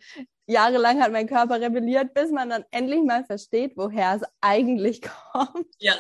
[0.47, 5.69] Jahrelang hat mein Körper rebelliert, bis man dann endlich mal versteht, woher es eigentlich kommt.
[5.79, 5.95] Ja.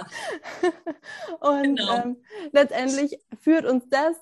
[1.41, 1.97] Und genau.
[1.97, 2.17] ähm,
[2.53, 4.17] letztendlich führt uns das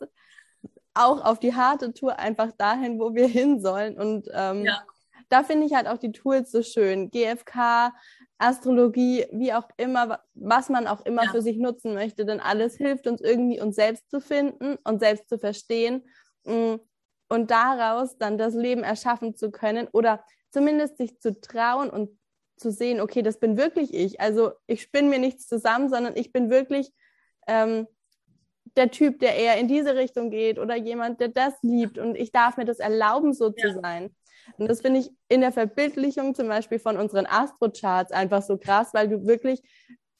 [0.94, 3.96] auch auf die harte Tour einfach dahin, wo wir hin sollen.
[3.96, 4.82] Und ähm, ja.
[5.28, 7.10] da finde ich halt auch die Tools so schön.
[7.10, 7.92] GFK,
[8.38, 11.30] Astrologie, wie auch immer, was man auch immer ja.
[11.30, 15.28] für sich nutzen möchte, denn alles hilft uns irgendwie, uns selbst zu finden und selbst
[15.28, 16.02] zu verstehen.
[17.28, 22.10] Und daraus dann das Leben erschaffen zu können oder zumindest sich zu trauen und
[22.56, 24.20] zu sehen, okay, das bin wirklich ich.
[24.20, 26.92] Also ich spinne mir nichts zusammen, sondern ich bin wirklich
[27.46, 27.86] ähm,
[28.76, 32.32] der Typ, der eher in diese Richtung geht oder jemand, der das liebt und ich
[32.32, 33.54] darf mir das erlauben, so ja.
[33.56, 34.14] zu sein.
[34.58, 38.94] Und das finde ich in der Verbildlichung zum Beispiel von unseren Astro-Charts einfach so krass,
[38.94, 39.62] weil du wirklich,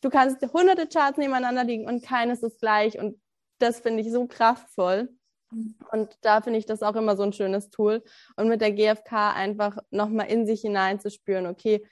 [0.00, 3.20] du kannst hunderte Charts nebeneinander liegen und keines ist gleich und
[3.58, 5.08] das finde ich so kraftvoll.
[5.50, 8.02] Und da finde ich das auch immer so ein schönes Tool.
[8.36, 11.86] Und mit der GfK einfach nochmal in sich hineinzuspüren, okay,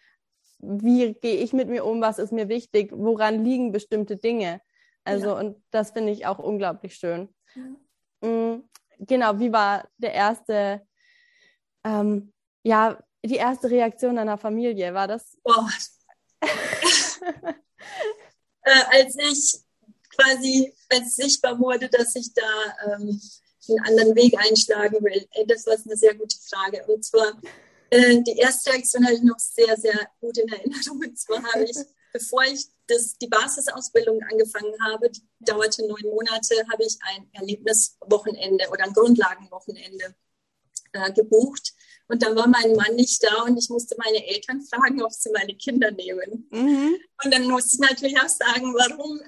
[0.59, 4.61] wie gehe ich mit mir um, was ist mir wichtig, woran liegen bestimmte Dinge.
[5.05, 5.39] Also, ja.
[5.39, 7.29] und das finde ich auch unglaublich schön.
[7.55, 8.29] Ja.
[8.29, 8.69] Mhm.
[8.99, 10.87] Genau, wie war der erste,
[11.85, 14.95] ähm, ja, die erste Reaktion deiner Familie?
[14.95, 15.37] War das?
[15.45, 15.67] Oh.
[18.63, 19.61] äh, als ich
[20.15, 22.43] quasi, als sichtbar wurde, dass ich da
[22.87, 23.21] ähm,
[23.69, 25.27] einen anderen Weg einschlagen will?
[25.47, 26.85] Das war eine sehr gute Frage.
[26.87, 27.41] Und zwar,
[27.91, 31.01] äh, die erste Reaktion habe ich noch sehr, sehr gut in Erinnerung.
[31.01, 31.77] Und zwar habe ich,
[32.13, 38.69] bevor ich das, die Basisausbildung angefangen habe, die dauerte neun Monate, habe ich ein Erlebniswochenende
[38.71, 40.15] oder ein Grundlagenwochenende
[40.93, 41.75] äh, gebucht.
[42.07, 45.31] Und dann war mein Mann nicht da und ich musste meine Eltern fragen, ob sie
[45.31, 46.47] meine Kinder nehmen.
[46.51, 46.97] Mhm.
[47.25, 49.21] Und dann musste ich natürlich auch sagen, warum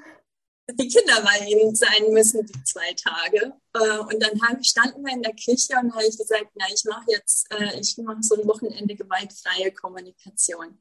[0.72, 3.52] die Kinder bei ihnen sein müssen, die zwei Tage.
[3.74, 7.04] Äh, und dann standen wir in der Küche und habe ich gesagt, na, ich mache
[7.08, 10.80] jetzt, äh, ich mache so ein Wochenende gewaltfreie Kommunikation.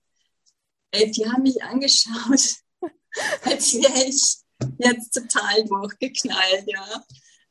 [0.93, 2.61] Die haben mich angeschaut,
[3.43, 4.37] als wäre ich
[4.77, 7.05] jetzt total durchgeknallt, ja.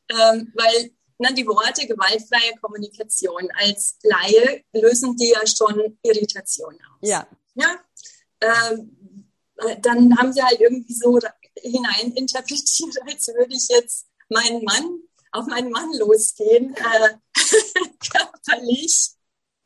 [0.09, 7.09] ähm, weil na, die Worte gewaltfreie Kommunikation als Laie lösen die ja schon Irritation aus.
[7.09, 7.27] Ja.
[7.53, 7.79] ja?
[8.41, 9.31] Ähm,
[9.81, 11.17] dann haben sie halt irgendwie so
[11.61, 15.01] hineininterpretiert, als würde ich jetzt meinen Mann
[15.35, 17.17] auf meinen Mann losgehen, äh,
[18.11, 19.11] körperlich.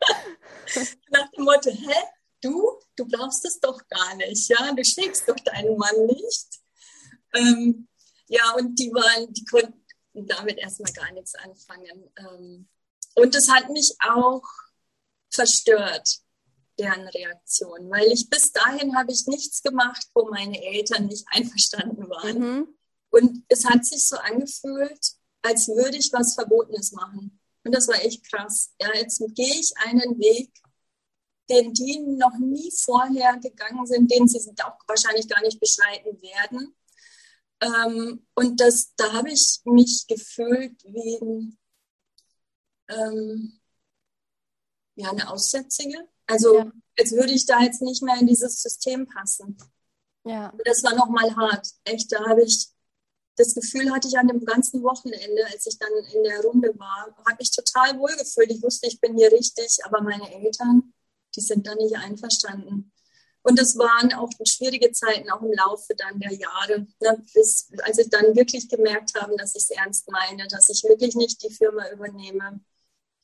[1.09, 1.95] Nach dem Motto, hä,
[2.41, 6.47] du, du brauchst es doch gar nicht, ja, du schlägst doch deinen Mann nicht.
[7.33, 7.87] Ähm,
[8.27, 12.11] ja, und die waren, die konnten damit erstmal gar nichts anfangen.
[12.17, 12.69] Ähm,
[13.15, 14.43] und das hat mich auch
[15.31, 16.19] verstört,
[16.79, 22.09] deren Reaktion, weil ich bis dahin habe ich nichts gemacht, wo meine Eltern nicht einverstanden
[22.09, 22.39] waren.
[22.39, 22.67] Mhm.
[23.11, 27.39] Und es hat sich so angefühlt, als würde ich was Verbotenes machen.
[27.63, 28.73] Und das war echt krass.
[28.81, 30.51] Ja, jetzt gehe ich einen Weg,
[31.49, 36.75] den die noch nie vorher gegangen sind, den sie auch wahrscheinlich gar nicht beschreiten werden.
[37.61, 41.57] Ähm, und das, da habe ich mich gefühlt wie ein,
[42.89, 43.59] ähm,
[44.95, 46.07] ja, eine Aussätzige.
[46.29, 46.71] Also ja.
[46.97, 49.57] als würde ich da jetzt nicht mehr in dieses System passen.
[50.25, 50.53] Ja.
[50.63, 51.67] Das war nochmal hart.
[51.85, 52.69] Echt, da habe ich
[53.39, 57.07] das Gefühl hatte ich an dem ganzen Wochenende, als ich dann in der Runde war,
[57.25, 58.51] habe mich total wohl gefühlt.
[58.51, 60.93] Ich wusste, ich bin hier richtig, aber meine Eltern,
[61.35, 62.91] die sind da nicht einverstanden.
[63.41, 67.97] Und es waren auch schwierige Zeiten, auch im Laufe dann der Jahre, ne, bis, als
[67.97, 71.53] ich dann wirklich gemerkt habe, dass ich es ernst meine, dass ich wirklich nicht die
[71.53, 72.59] Firma übernehme.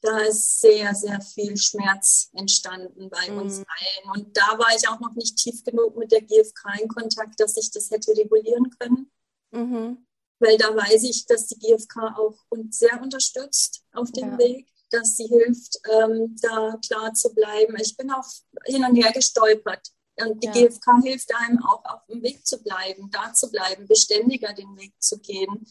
[0.06, 3.40] Da ist sehr, sehr viel Schmerz entstanden bei mhm.
[3.40, 4.12] uns allen.
[4.14, 7.58] Und da war ich auch noch nicht tief genug mit der GfK in Kontakt, dass
[7.58, 9.12] ich das hätte regulieren können.
[9.50, 10.06] Mhm.
[10.40, 14.38] Weil da weiß ich, dass die GfK auch uns sehr unterstützt auf dem ja.
[14.38, 17.76] Weg, dass sie hilft, ähm, da klar zu bleiben.
[17.82, 18.28] Ich bin auch
[18.66, 19.92] hin und her gestolpert.
[20.18, 20.54] Und die ja.
[20.54, 24.94] GfK hilft einem auch auf dem Weg zu bleiben, da zu bleiben, beständiger den Weg
[25.00, 25.66] zu gehen.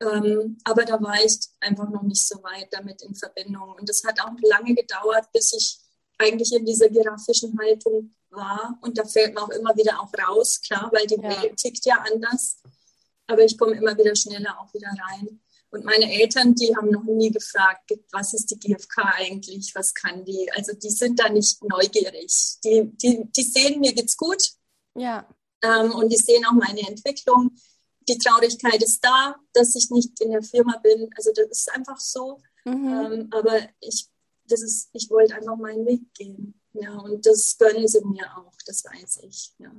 [0.00, 3.74] Ähm, aber da war ich einfach noch nicht so weit damit in Verbindung.
[3.78, 5.78] Und es hat auch lange gedauert, bis ich
[6.18, 8.78] eigentlich in dieser giraffischen Haltung war.
[8.82, 11.42] Und da fällt man auch immer wieder auch raus, klar, weil die ja.
[11.42, 12.60] Welt tickt ja anders
[13.26, 15.40] aber ich komme immer wieder schneller auch wieder rein.
[15.70, 20.24] Und meine Eltern, die haben noch nie gefragt, was ist die GfK eigentlich, was kann
[20.24, 20.48] die?
[20.52, 22.32] Also die sind da nicht neugierig.
[22.64, 24.42] Die, die, die sehen, mir geht's gut.
[24.94, 25.28] Ja.
[25.62, 27.50] Ähm, und die sehen auch meine Entwicklung.
[28.08, 31.10] Die Traurigkeit ist da, dass ich nicht in der Firma bin.
[31.16, 32.40] Also das ist einfach so.
[32.64, 32.88] Mhm.
[32.88, 34.08] Ähm, aber ich,
[34.44, 36.60] das ist, ich wollte einfach meinen Weg gehen.
[36.72, 39.54] Ja, und das gönnen sie mir auch, das weiß ich.
[39.58, 39.72] Ja,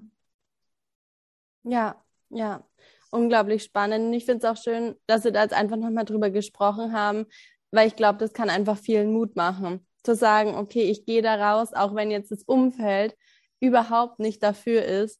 [1.64, 2.04] ja.
[2.30, 2.68] ja
[3.12, 4.06] unglaublich spannend.
[4.06, 7.26] Und ich finde es auch schön, dass wir da jetzt einfach nochmal drüber gesprochen haben,
[7.72, 9.86] weil ich glaube, das kann einfach vielen Mut machen.
[10.04, 13.16] Zu sagen, okay, ich gehe da raus, auch wenn jetzt das Umfeld
[13.60, 15.20] überhaupt nicht dafür ist,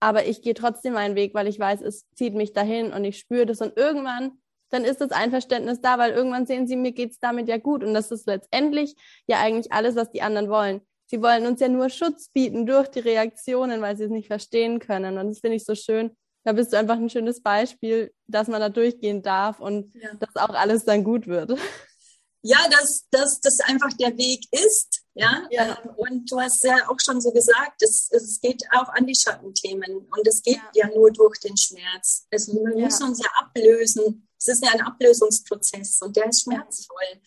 [0.00, 3.18] aber ich gehe trotzdem meinen Weg, weil ich weiß, es zieht mich dahin und ich
[3.18, 4.38] spüre das und irgendwann
[4.70, 7.84] dann ist das Einverständnis da, weil irgendwann sehen sie, mir geht es damit ja gut
[7.84, 8.94] und das ist letztendlich
[9.26, 10.80] ja eigentlich alles, was die anderen wollen.
[11.06, 14.80] Sie wollen uns ja nur Schutz bieten durch die Reaktionen, weil sie es nicht verstehen
[14.80, 18.48] können und das finde ich so schön, da bist du einfach ein schönes Beispiel, dass
[18.48, 20.14] man da durchgehen darf und ja.
[20.14, 21.58] dass auch alles dann gut wird.
[22.42, 25.02] Ja, dass, dass das einfach der Weg ist.
[25.14, 25.46] Ja?
[25.50, 25.78] ja.
[25.82, 29.14] Ähm, und du hast ja auch schon so gesagt, es, es geht auch an die
[29.14, 32.26] Schattenthemen und es geht ja, ja nur durch den Schmerz.
[32.30, 34.28] Also wir müssen uns ja ablösen.
[34.38, 37.20] Es ist ja ein Ablösungsprozess und der ist schmerzvoll.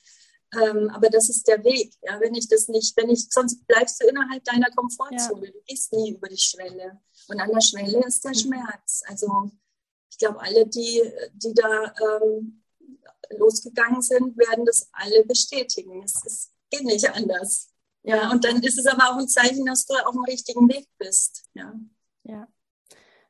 [0.54, 1.94] Ähm, aber das ist der Weg.
[2.02, 5.52] Ja, wenn ich das nicht, wenn ich, sonst bleibst du innerhalb deiner Komfortzone.
[5.52, 7.00] Du gehst nie über die Schwelle.
[7.28, 8.36] Und an der Schwelle ist der mhm.
[8.36, 9.02] Schmerz.
[9.08, 9.52] Also
[10.10, 11.02] ich glaube, alle, die,
[11.34, 12.64] die da ähm,
[13.38, 16.04] losgegangen sind, werden das alle bestätigen.
[16.04, 17.70] Es, es geht nicht anders.
[18.04, 18.16] Ja.
[18.18, 18.32] ja.
[18.32, 21.44] Und dann ist es aber auch ein Zeichen, dass du auf dem richtigen Weg bist.
[21.54, 21.74] Ja.
[22.24, 22.48] Ja.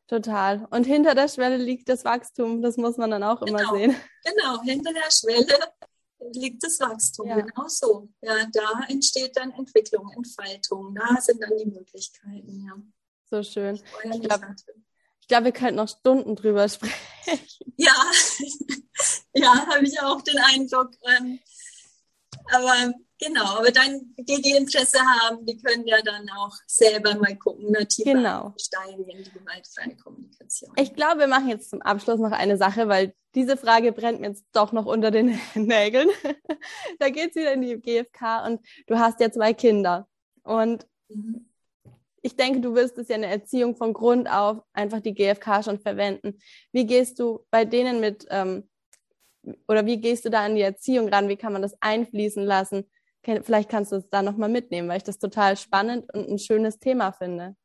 [0.07, 0.67] Total.
[0.71, 2.61] Und hinter der Schwelle liegt das Wachstum.
[2.61, 3.59] Das muss man dann auch genau.
[3.59, 3.95] immer sehen.
[4.23, 5.55] Genau, hinter der Schwelle
[6.33, 7.27] liegt das Wachstum.
[7.27, 7.39] Ja.
[7.39, 8.09] Genau so.
[8.21, 10.95] Ja, da entsteht dann Entwicklung, Entfaltung.
[10.95, 12.73] Da sind dann die Möglichkeiten, ja.
[13.29, 13.75] So schön.
[13.75, 14.55] Ich glaube,
[15.27, 17.73] glaub, wir könnten noch Stunden drüber sprechen.
[17.77, 17.93] Ja,
[19.33, 20.91] ja, habe ich auch den Eindruck.
[21.03, 21.39] Ähm,
[22.51, 27.35] aber genau, aber dann, die, die Interesse haben, die können ja dann auch selber mal
[27.37, 28.53] gucken, ne, tiefer genau.
[28.59, 30.71] steigen in die gewaltfreie Kommunikation.
[30.77, 34.27] Ich glaube, wir machen jetzt zum Abschluss noch eine Sache, weil diese Frage brennt mir
[34.27, 36.09] jetzt doch noch unter den Nägeln.
[36.99, 40.07] da geht es wieder in die GfK und du hast ja zwei Kinder.
[40.43, 41.49] Und mhm
[42.21, 45.63] ich denke, du wirst es ja in der Erziehung von Grund auf einfach die GfK
[45.63, 46.39] schon verwenden.
[46.71, 48.69] Wie gehst du bei denen mit, ähm,
[49.67, 51.29] oder wie gehst du da an die Erziehung ran?
[51.29, 52.89] Wie kann man das einfließen lassen?
[53.23, 56.79] Vielleicht kannst du es da nochmal mitnehmen, weil ich das total spannend und ein schönes
[56.79, 57.55] Thema finde.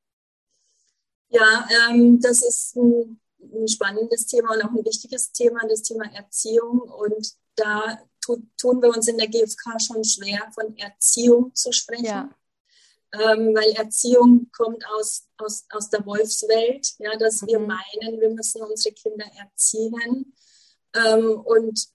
[1.29, 6.05] Ja, ähm, das ist ein, ein spannendes Thema und auch ein wichtiges Thema, das Thema
[6.13, 6.81] Erziehung.
[6.81, 12.05] Und da tu, tun wir uns in der GfK schon schwer, von Erziehung zu sprechen.
[12.05, 12.31] Ja.
[13.13, 17.47] Ähm, weil Erziehung kommt aus, aus, aus der Wolfswelt, ja, dass mhm.
[17.47, 20.35] wir meinen, wir müssen unsere Kinder erziehen.
[20.95, 21.89] Ähm, und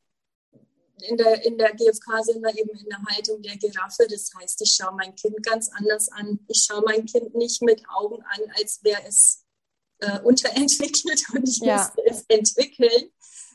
[1.01, 4.07] in der, in der GfK sind wir eben in der Haltung der Giraffe.
[4.09, 6.39] Das heißt, ich schaue mein Kind ganz anders an.
[6.47, 9.45] Ich schaue mein Kind nicht mit Augen an, als wäre es
[9.99, 11.77] äh, unterentwickelt und ich ja.
[11.77, 13.11] müsste es entwickeln,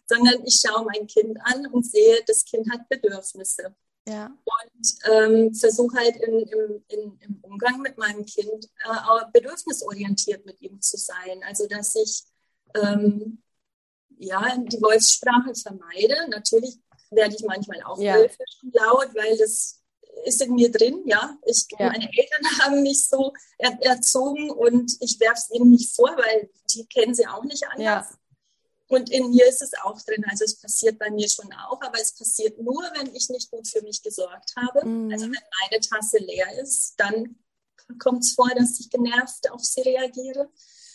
[0.07, 3.75] sondern ich schaue mein Kind an und sehe, das Kind hat Bedürfnisse.
[4.07, 4.27] Ja.
[4.27, 10.61] Und ähm, versuche halt in, im, in, im Umgang mit meinem Kind äh, bedürfnisorientiert mit
[10.61, 11.43] ihm zu sein.
[11.47, 12.25] Also dass ich
[12.75, 13.43] ähm,
[14.19, 16.29] ja, die Wolfssprache vermeide.
[16.31, 16.79] Natürlich
[17.11, 18.17] werde ich manchmal auch ja.
[18.17, 19.81] laut, weil das
[20.25, 21.37] ist in mir drin, ja.
[21.45, 21.91] Ich, ja.
[21.91, 26.51] Meine Eltern haben mich so er, erzogen und ich werfe es ihnen nicht vor, weil
[26.71, 28.11] die kennen sie auch nicht anders.
[28.11, 28.19] Ja.
[28.89, 30.25] Und in mir ist es auch drin.
[30.29, 33.67] Also es passiert bei mir schon auch, aber es passiert nur, wenn ich nicht gut
[33.67, 34.87] für mich gesorgt habe.
[34.87, 35.13] Mhm.
[35.13, 37.37] Also wenn meine Tasse leer ist, dann
[37.99, 40.51] kommt es vor, dass ich genervt auf sie reagiere.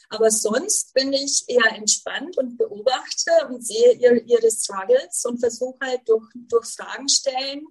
[0.10, 5.78] Aber sonst bin ich eher entspannt und beobachte und sehe ihre, ihre Struggles und versuche
[5.82, 7.68] halt durch, durch Fragen stellen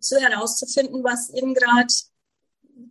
[0.00, 1.92] zu herauszufinden, was ihnen gerade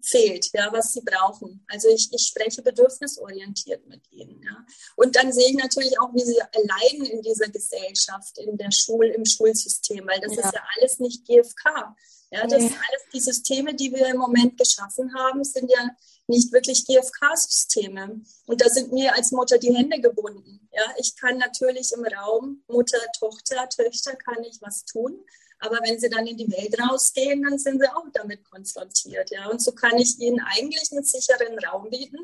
[0.02, 1.64] fehlt, ja, was sie brauchen.
[1.68, 4.42] Also ich, ich spreche bedürfnisorientiert mit ihnen.
[4.44, 4.66] Ja.
[4.96, 9.14] Und dann sehe ich natürlich auch, wie sie leiden in dieser Gesellschaft, in der Schule,
[9.14, 10.46] im Schulsystem, weil das ja.
[10.46, 11.96] ist ja alles nicht GFK.
[12.30, 12.68] Ja, das nee.
[12.68, 15.90] alles die Systeme, die wir im Moment geschaffen haben, sind ja
[16.28, 18.22] nicht wirklich GFK-Systeme.
[18.46, 20.68] Und da sind mir als Mutter die Hände gebunden.
[20.74, 25.24] Ja, ich kann natürlich im Raum Mutter, Tochter, Töchter kann ich was tun.
[25.60, 29.32] Aber wenn sie dann in die Welt rausgehen, dann sind sie auch damit konfrontiert.
[29.32, 32.18] Ja, und so kann ich ihnen eigentlich einen sicheren Raum bieten.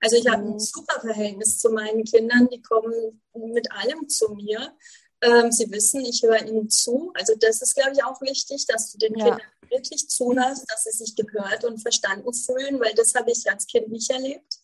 [0.00, 0.58] Also ich habe ein mhm.
[0.58, 2.48] super Verhältnis zu meinen Kindern.
[2.48, 4.76] Die kommen mit allem zu mir.
[5.22, 7.12] Ähm, sie wissen, ich höre ihnen zu.
[7.14, 9.24] Also das ist, glaube ich, auch wichtig, dass du den ja.
[9.24, 13.66] Kindern wirklich zuhörst, dass sie sich gehört und verstanden fühlen, weil das habe ich als
[13.66, 14.60] Kind nicht erlebt.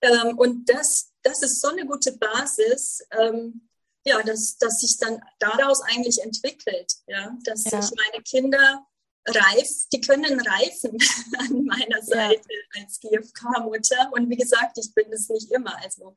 [0.00, 3.68] Ähm, und das, das ist so eine gute Basis, ähm,
[4.04, 7.80] ja, dass, dass sich dann daraus eigentlich entwickelt, ja, dass ja.
[7.80, 8.84] sich meine Kinder
[9.26, 10.98] reif, die können reifen
[11.38, 12.82] an meiner Seite ja.
[12.82, 14.10] als GFK-Mutter.
[14.12, 15.76] Und wie gesagt, ich bin es nicht immer.
[15.82, 16.14] Also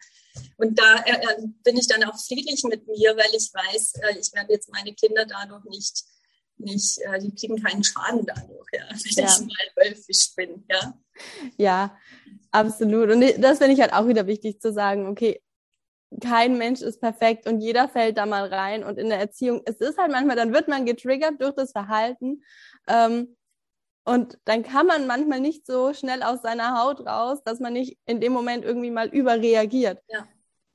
[0.57, 4.19] und da äh, äh, bin ich dann auch friedlich mit mir, weil ich weiß, äh,
[4.19, 6.03] ich werde jetzt meine Kinder dadurch nicht,
[6.57, 9.31] nicht, äh, die kriegen keinen Schaden dadurch, ja, wenn ja.
[9.31, 10.97] ich mal wölfisch bin, ja.
[11.57, 11.97] Ja,
[12.51, 13.11] absolut.
[13.11, 15.41] Und das finde ich halt auch wieder wichtig zu sagen, okay,
[16.21, 18.83] kein Mensch ist perfekt und jeder fällt da mal rein.
[18.83, 22.43] Und in der Erziehung, es ist halt manchmal, dann wird man getriggert durch das Verhalten.
[22.87, 23.35] Ähm,
[24.05, 27.97] und dann kann man manchmal nicht so schnell aus seiner Haut raus, dass man nicht
[28.05, 29.99] in dem Moment irgendwie mal überreagiert.
[30.07, 30.27] Ja.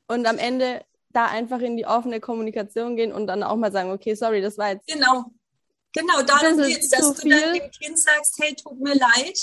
[0.09, 3.91] Und am Ende da einfach in die offene Kommunikation gehen und dann auch mal sagen,
[3.91, 4.87] okay, sorry, das war jetzt.
[4.87, 5.27] Genau.
[5.93, 9.37] Genau, darum geht es, dass du dann dem Kind sagst, hey, tut mir leid,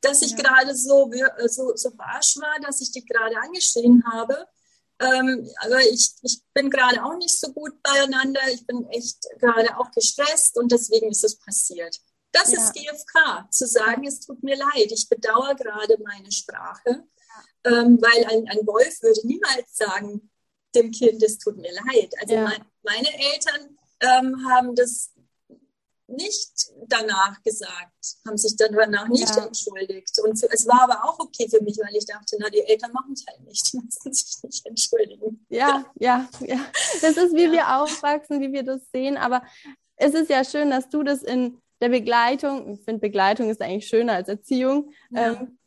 [0.00, 0.36] dass ich ja.
[0.36, 1.10] gerade so,
[1.46, 4.46] so, so barsch war, dass ich dich gerade angeschrien habe.
[5.00, 8.40] Ähm, aber ich, ich bin gerade auch nicht so gut beieinander.
[8.52, 11.98] Ich bin echt gerade auch gestresst und deswegen ist es passiert.
[12.32, 12.58] Das ja.
[12.58, 17.04] ist GFK, zu sagen, es tut mir leid, ich bedauere gerade meine Sprache,
[17.64, 17.72] ja.
[17.72, 20.30] ähm, weil ein, ein Wolf würde niemals sagen,
[20.74, 22.12] dem Kind, es tut mir leid.
[22.20, 22.42] Also ja.
[22.42, 25.12] mein, meine Eltern ähm, haben das
[26.10, 26.50] nicht
[26.86, 29.46] danach gesagt, haben sich dann danach nicht ja.
[29.46, 30.18] entschuldigt.
[30.24, 32.92] Und für, es war aber auch okay für mich, weil ich dachte, na, die Eltern
[32.92, 35.44] machen es halt nicht, die müssen sich nicht entschuldigen.
[35.48, 36.60] Ja, ja, ja.
[37.00, 37.52] Das ist, wie ja.
[37.52, 39.16] wir aufwachsen, wie wir das sehen.
[39.16, 39.42] Aber
[39.96, 43.86] es ist ja schön, dass du das in der Begleitung, ich finde, Begleitung ist eigentlich
[43.86, 45.32] schöner als Erziehung, ja.
[45.32, 45.58] ähm,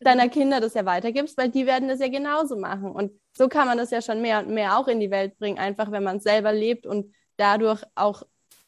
[0.00, 2.92] deiner Kinder das ja weitergibst, weil die werden das ja genauso machen.
[2.92, 5.58] Und so kann man das ja schon mehr und mehr auch in die Welt bringen,
[5.58, 8.22] einfach wenn man es selber lebt und dadurch auch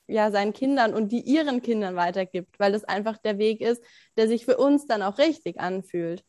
[0.06, 3.82] ja seinen Kindern und die ihren Kindern weitergibt, weil das einfach der Weg ist,
[4.16, 6.24] der sich für uns dann auch richtig anfühlt.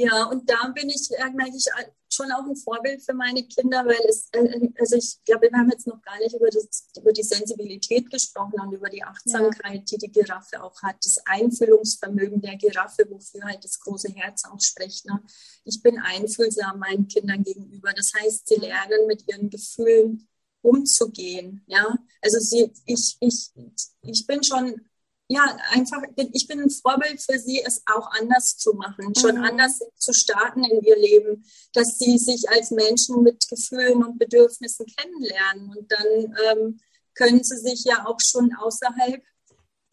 [0.00, 1.66] Ja, und da bin ich eigentlich
[2.08, 5.70] schon auch ein Vorbild für meine Kinder, weil es, äh, also ich glaube, wir haben
[5.70, 9.84] jetzt noch gar nicht über, das, über die Sensibilität gesprochen und über die Achtsamkeit, ja.
[9.90, 14.60] die die Giraffe auch hat, das Einfühlungsvermögen der Giraffe, wofür halt das große Herz auch
[14.60, 15.04] spricht.
[15.06, 15.20] Ne?
[15.64, 17.92] Ich bin einfühlsam meinen Kindern gegenüber.
[17.92, 20.28] Das heißt, sie lernen mit ihren Gefühlen
[20.68, 21.62] umzugehen.
[21.66, 23.50] Ja, also sie, ich, ich,
[24.02, 24.86] ich bin schon,
[25.28, 29.44] ja, einfach, ich bin ein Vorbild für sie, es auch anders zu machen, schon mhm.
[29.44, 34.86] anders zu starten in ihr Leben, dass sie sich als Menschen mit Gefühlen und Bedürfnissen
[34.86, 36.80] kennenlernen und dann ähm,
[37.14, 39.22] können sie sich ja auch schon außerhalb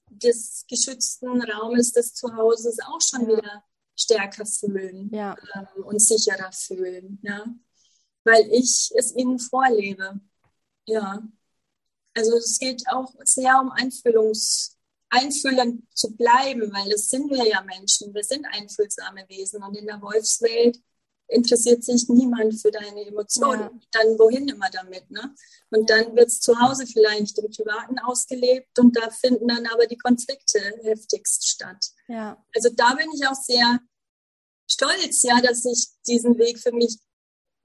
[0.10, 3.64] des geschützten Raumes des Zuhauses auch schon wieder
[3.96, 5.36] stärker fühlen ja.
[5.56, 7.20] ähm, und sicherer fühlen.
[7.24, 7.46] Ja.
[8.26, 10.20] weil ich es ihnen vorlebe.
[10.86, 11.24] Ja.
[12.14, 14.78] Also es geht auch sehr um Einfühlungs,
[15.10, 18.14] einfühlend zu bleiben, weil das sind wir ja Menschen.
[18.14, 20.80] Wir sind einfühlsame Wesen und in der Wolfswelt
[21.28, 23.62] interessiert sich niemand für deine Emotionen.
[23.62, 23.88] Ja.
[23.92, 25.34] Dann wohin immer damit, ne?
[25.72, 29.88] Und dann wird es zu Hause vielleicht im Privaten ausgelebt und da finden dann aber
[29.88, 31.92] die Konflikte heftigst statt.
[32.08, 32.44] Ja.
[32.54, 33.80] Also da bin ich auch sehr
[34.70, 37.00] stolz, ja, dass ich diesen Weg für mich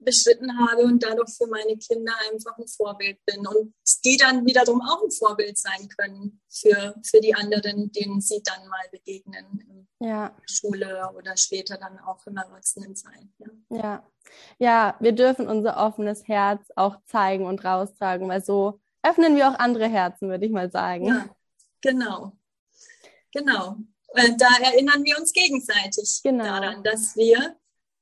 [0.03, 3.73] beschritten habe und dadurch für meine Kinder einfach ein Vorbild bin und
[4.03, 8.67] die dann wiederum auch ein Vorbild sein können für, für die anderen, denen sie dann
[8.67, 10.35] mal begegnen in ja.
[10.49, 13.31] Schule oder später dann auch im Erwachsenensein.
[13.37, 13.77] Ja.
[13.77, 14.09] ja.
[14.57, 19.59] ja, wir dürfen unser offenes Herz auch zeigen und raustragen, weil so öffnen wir auch
[19.59, 21.05] andere Herzen, würde ich mal sagen.
[21.05, 21.29] Ja,
[21.81, 22.37] genau.
[23.31, 23.77] Genau.
[24.13, 26.43] Da erinnern wir uns gegenseitig genau.
[26.43, 27.55] daran, dass wir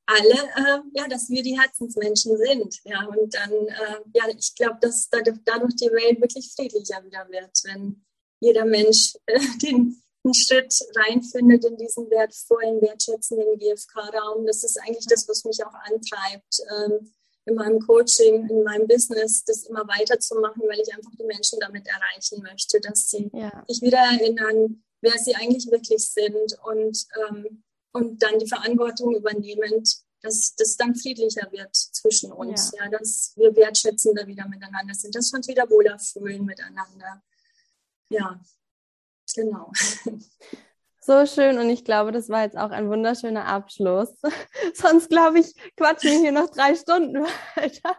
[0.10, 2.80] alle, äh, ja, dass wir die Herzensmenschen sind.
[2.84, 7.52] Ja, und dann, äh, ja, ich glaube, dass dadurch die Welt wirklich friedlicher wieder wird,
[7.66, 8.04] wenn
[8.40, 14.46] jeder Mensch äh, den, den Schritt reinfindet in diesen wertvollen, wertschätzenden GFK-Raum.
[14.46, 17.14] Das ist eigentlich das, was mich auch antreibt, ähm,
[17.46, 21.88] in meinem Coaching, in meinem Business, das immer weiterzumachen, weil ich einfach die Menschen damit
[21.88, 23.64] erreichen möchte, dass sie ja.
[23.68, 30.04] sich wieder erinnern, wer sie eigentlich wirklich sind und ähm, und dann die Verantwortung übernehmend,
[30.22, 32.86] dass das dann friedlicher wird zwischen uns, ja.
[32.86, 37.22] ja, dass wir wertschätzender wieder miteinander sind, dass wir uns wieder wohler fühlen miteinander.
[38.10, 38.40] Ja,
[39.36, 39.72] genau.
[41.02, 44.14] So schön und ich glaube, das war jetzt auch ein wunderschöner Abschluss.
[44.76, 47.24] Sonst glaube ich, quatschen wir hier noch drei Stunden
[47.56, 47.98] weiter.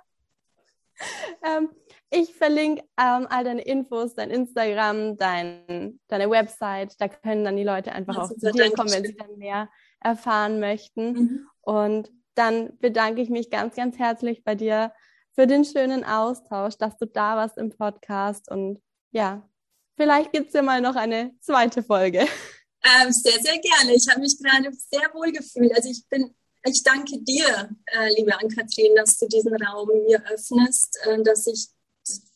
[1.43, 1.71] Ähm,
[2.11, 7.01] ich verlinke ähm, all deine Infos, dein Instagram, dein, deine Website.
[7.01, 9.71] Da können dann die Leute einfach also auch zu dir kommen, wenn sie dann mehr
[10.01, 11.13] erfahren möchten.
[11.13, 11.47] Mhm.
[11.61, 14.93] Und dann bedanke ich mich ganz, ganz herzlich bei dir
[15.35, 18.51] für den schönen Austausch, dass du da warst im Podcast.
[18.51, 18.81] Und
[19.13, 19.49] ja,
[19.97, 22.27] vielleicht gibt es ja mal noch eine zweite Folge.
[22.83, 23.95] Ähm, sehr, sehr gerne.
[23.95, 25.71] Ich habe mich gerade sehr wohl gefühlt.
[25.77, 26.35] Also ich bin,
[26.65, 31.69] ich danke dir, äh, liebe Ann-Kathrin, dass du diesen Raum mir öffnest, äh, dass ich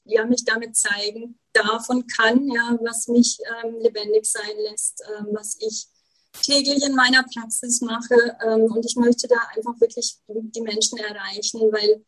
[0.05, 5.29] ja, mich damit zeigen darf und kann, ja, was mich ähm, lebendig sein lässt, ähm,
[5.33, 5.87] was ich
[6.43, 8.37] täglich in meiner Praxis mache.
[8.47, 12.05] Ähm, und ich möchte da einfach wirklich die Menschen erreichen, weil,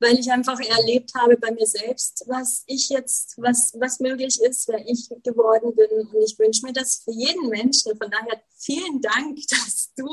[0.00, 4.68] weil ich einfach erlebt habe bei mir selbst, was ich jetzt, was, was möglich ist,
[4.68, 6.06] wer ich geworden bin.
[6.06, 7.96] Und ich wünsche mir das für jeden Menschen.
[7.96, 10.08] Von daher vielen Dank, dass du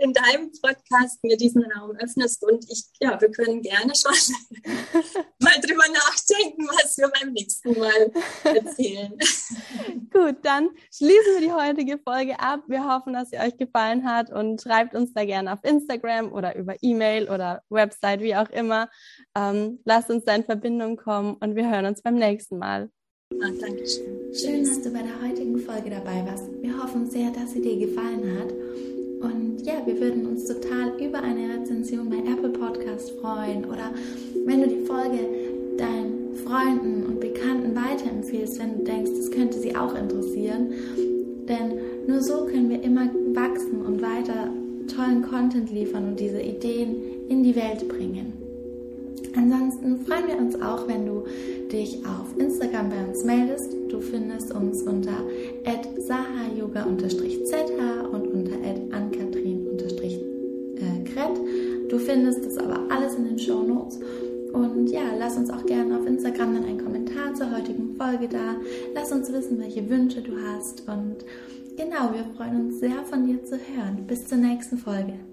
[0.00, 4.12] in deinem Podcast mir diesen Raum öffnest und ich, ja, wir können gerne schon
[5.40, 8.12] mal drüber nachdenken, was wir beim nächsten Mal
[8.44, 9.12] erzählen.
[10.12, 12.62] Gut, dann schließen wir die heutige Folge ab.
[12.66, 16.56] Wir hoffen, dass sie euch gefallen hat und schreibt uns da gerne auf Instagram oder
[16.56, 18.88] über E-Mail oder Website, wie auch immer.
[19.36, 22.90] Ähm, lasst uns da in Verbindung kommen und wir hören uns beim nächsten Mal.
[23.42, 24.34] Ah, Dankeschön.
[24.34, 26.50] Schön, dass du bei der heutigen Folge dabei warst.
[26.60, 28.52] Wir hoffen sehr, dass sie dir gefallen hat.
[29.22, 33.92] Und ja, wir würden uns total über eine Rezension bei Apple Podcast freuen oder
[34.44, 35.18] wenn du die Folge
[35.76, 40.72] deinen Freunden und Bekannten weiterempfiehlst, wenn du denkst, das könnte sie auch interessieren.
[41.48, 41.72] Denn
[42.06, 44.50] nur so können wir immer wachsen und weiter
[44.94, 46.96] tollen Content liefern und diese Ideen
[47.28, 48.32] in die Welt bringen.
[49.36, 51.24] Ansonsten freuen wir uns auch, wenn du
[51.70, 53.76] dich auf Instagram bei uns meldest.
[53.88, 55.22] Du findest uns unter
[55.98, 56.86] sahayoga-zh
[58.12, 58.56] und unter
[61.20, 61.90] ankatrin-kret.
[61.90, 63.98] Du findest das aber alles in den Show Notes.
[64.52, 68.56] Und ja, lass uns auch gerne auf Instagram dann einen Kommentar zur heutigen Folge da.
[68.94, 70.88] Lass uns wissen, welche Wünsche du hast.
[70.88, 71.18] Und
[71.76, 74.06] genau, wir freuen uns sehr von dir zu hören.
[74.06, 75.29] Bis zur nächsten Folge.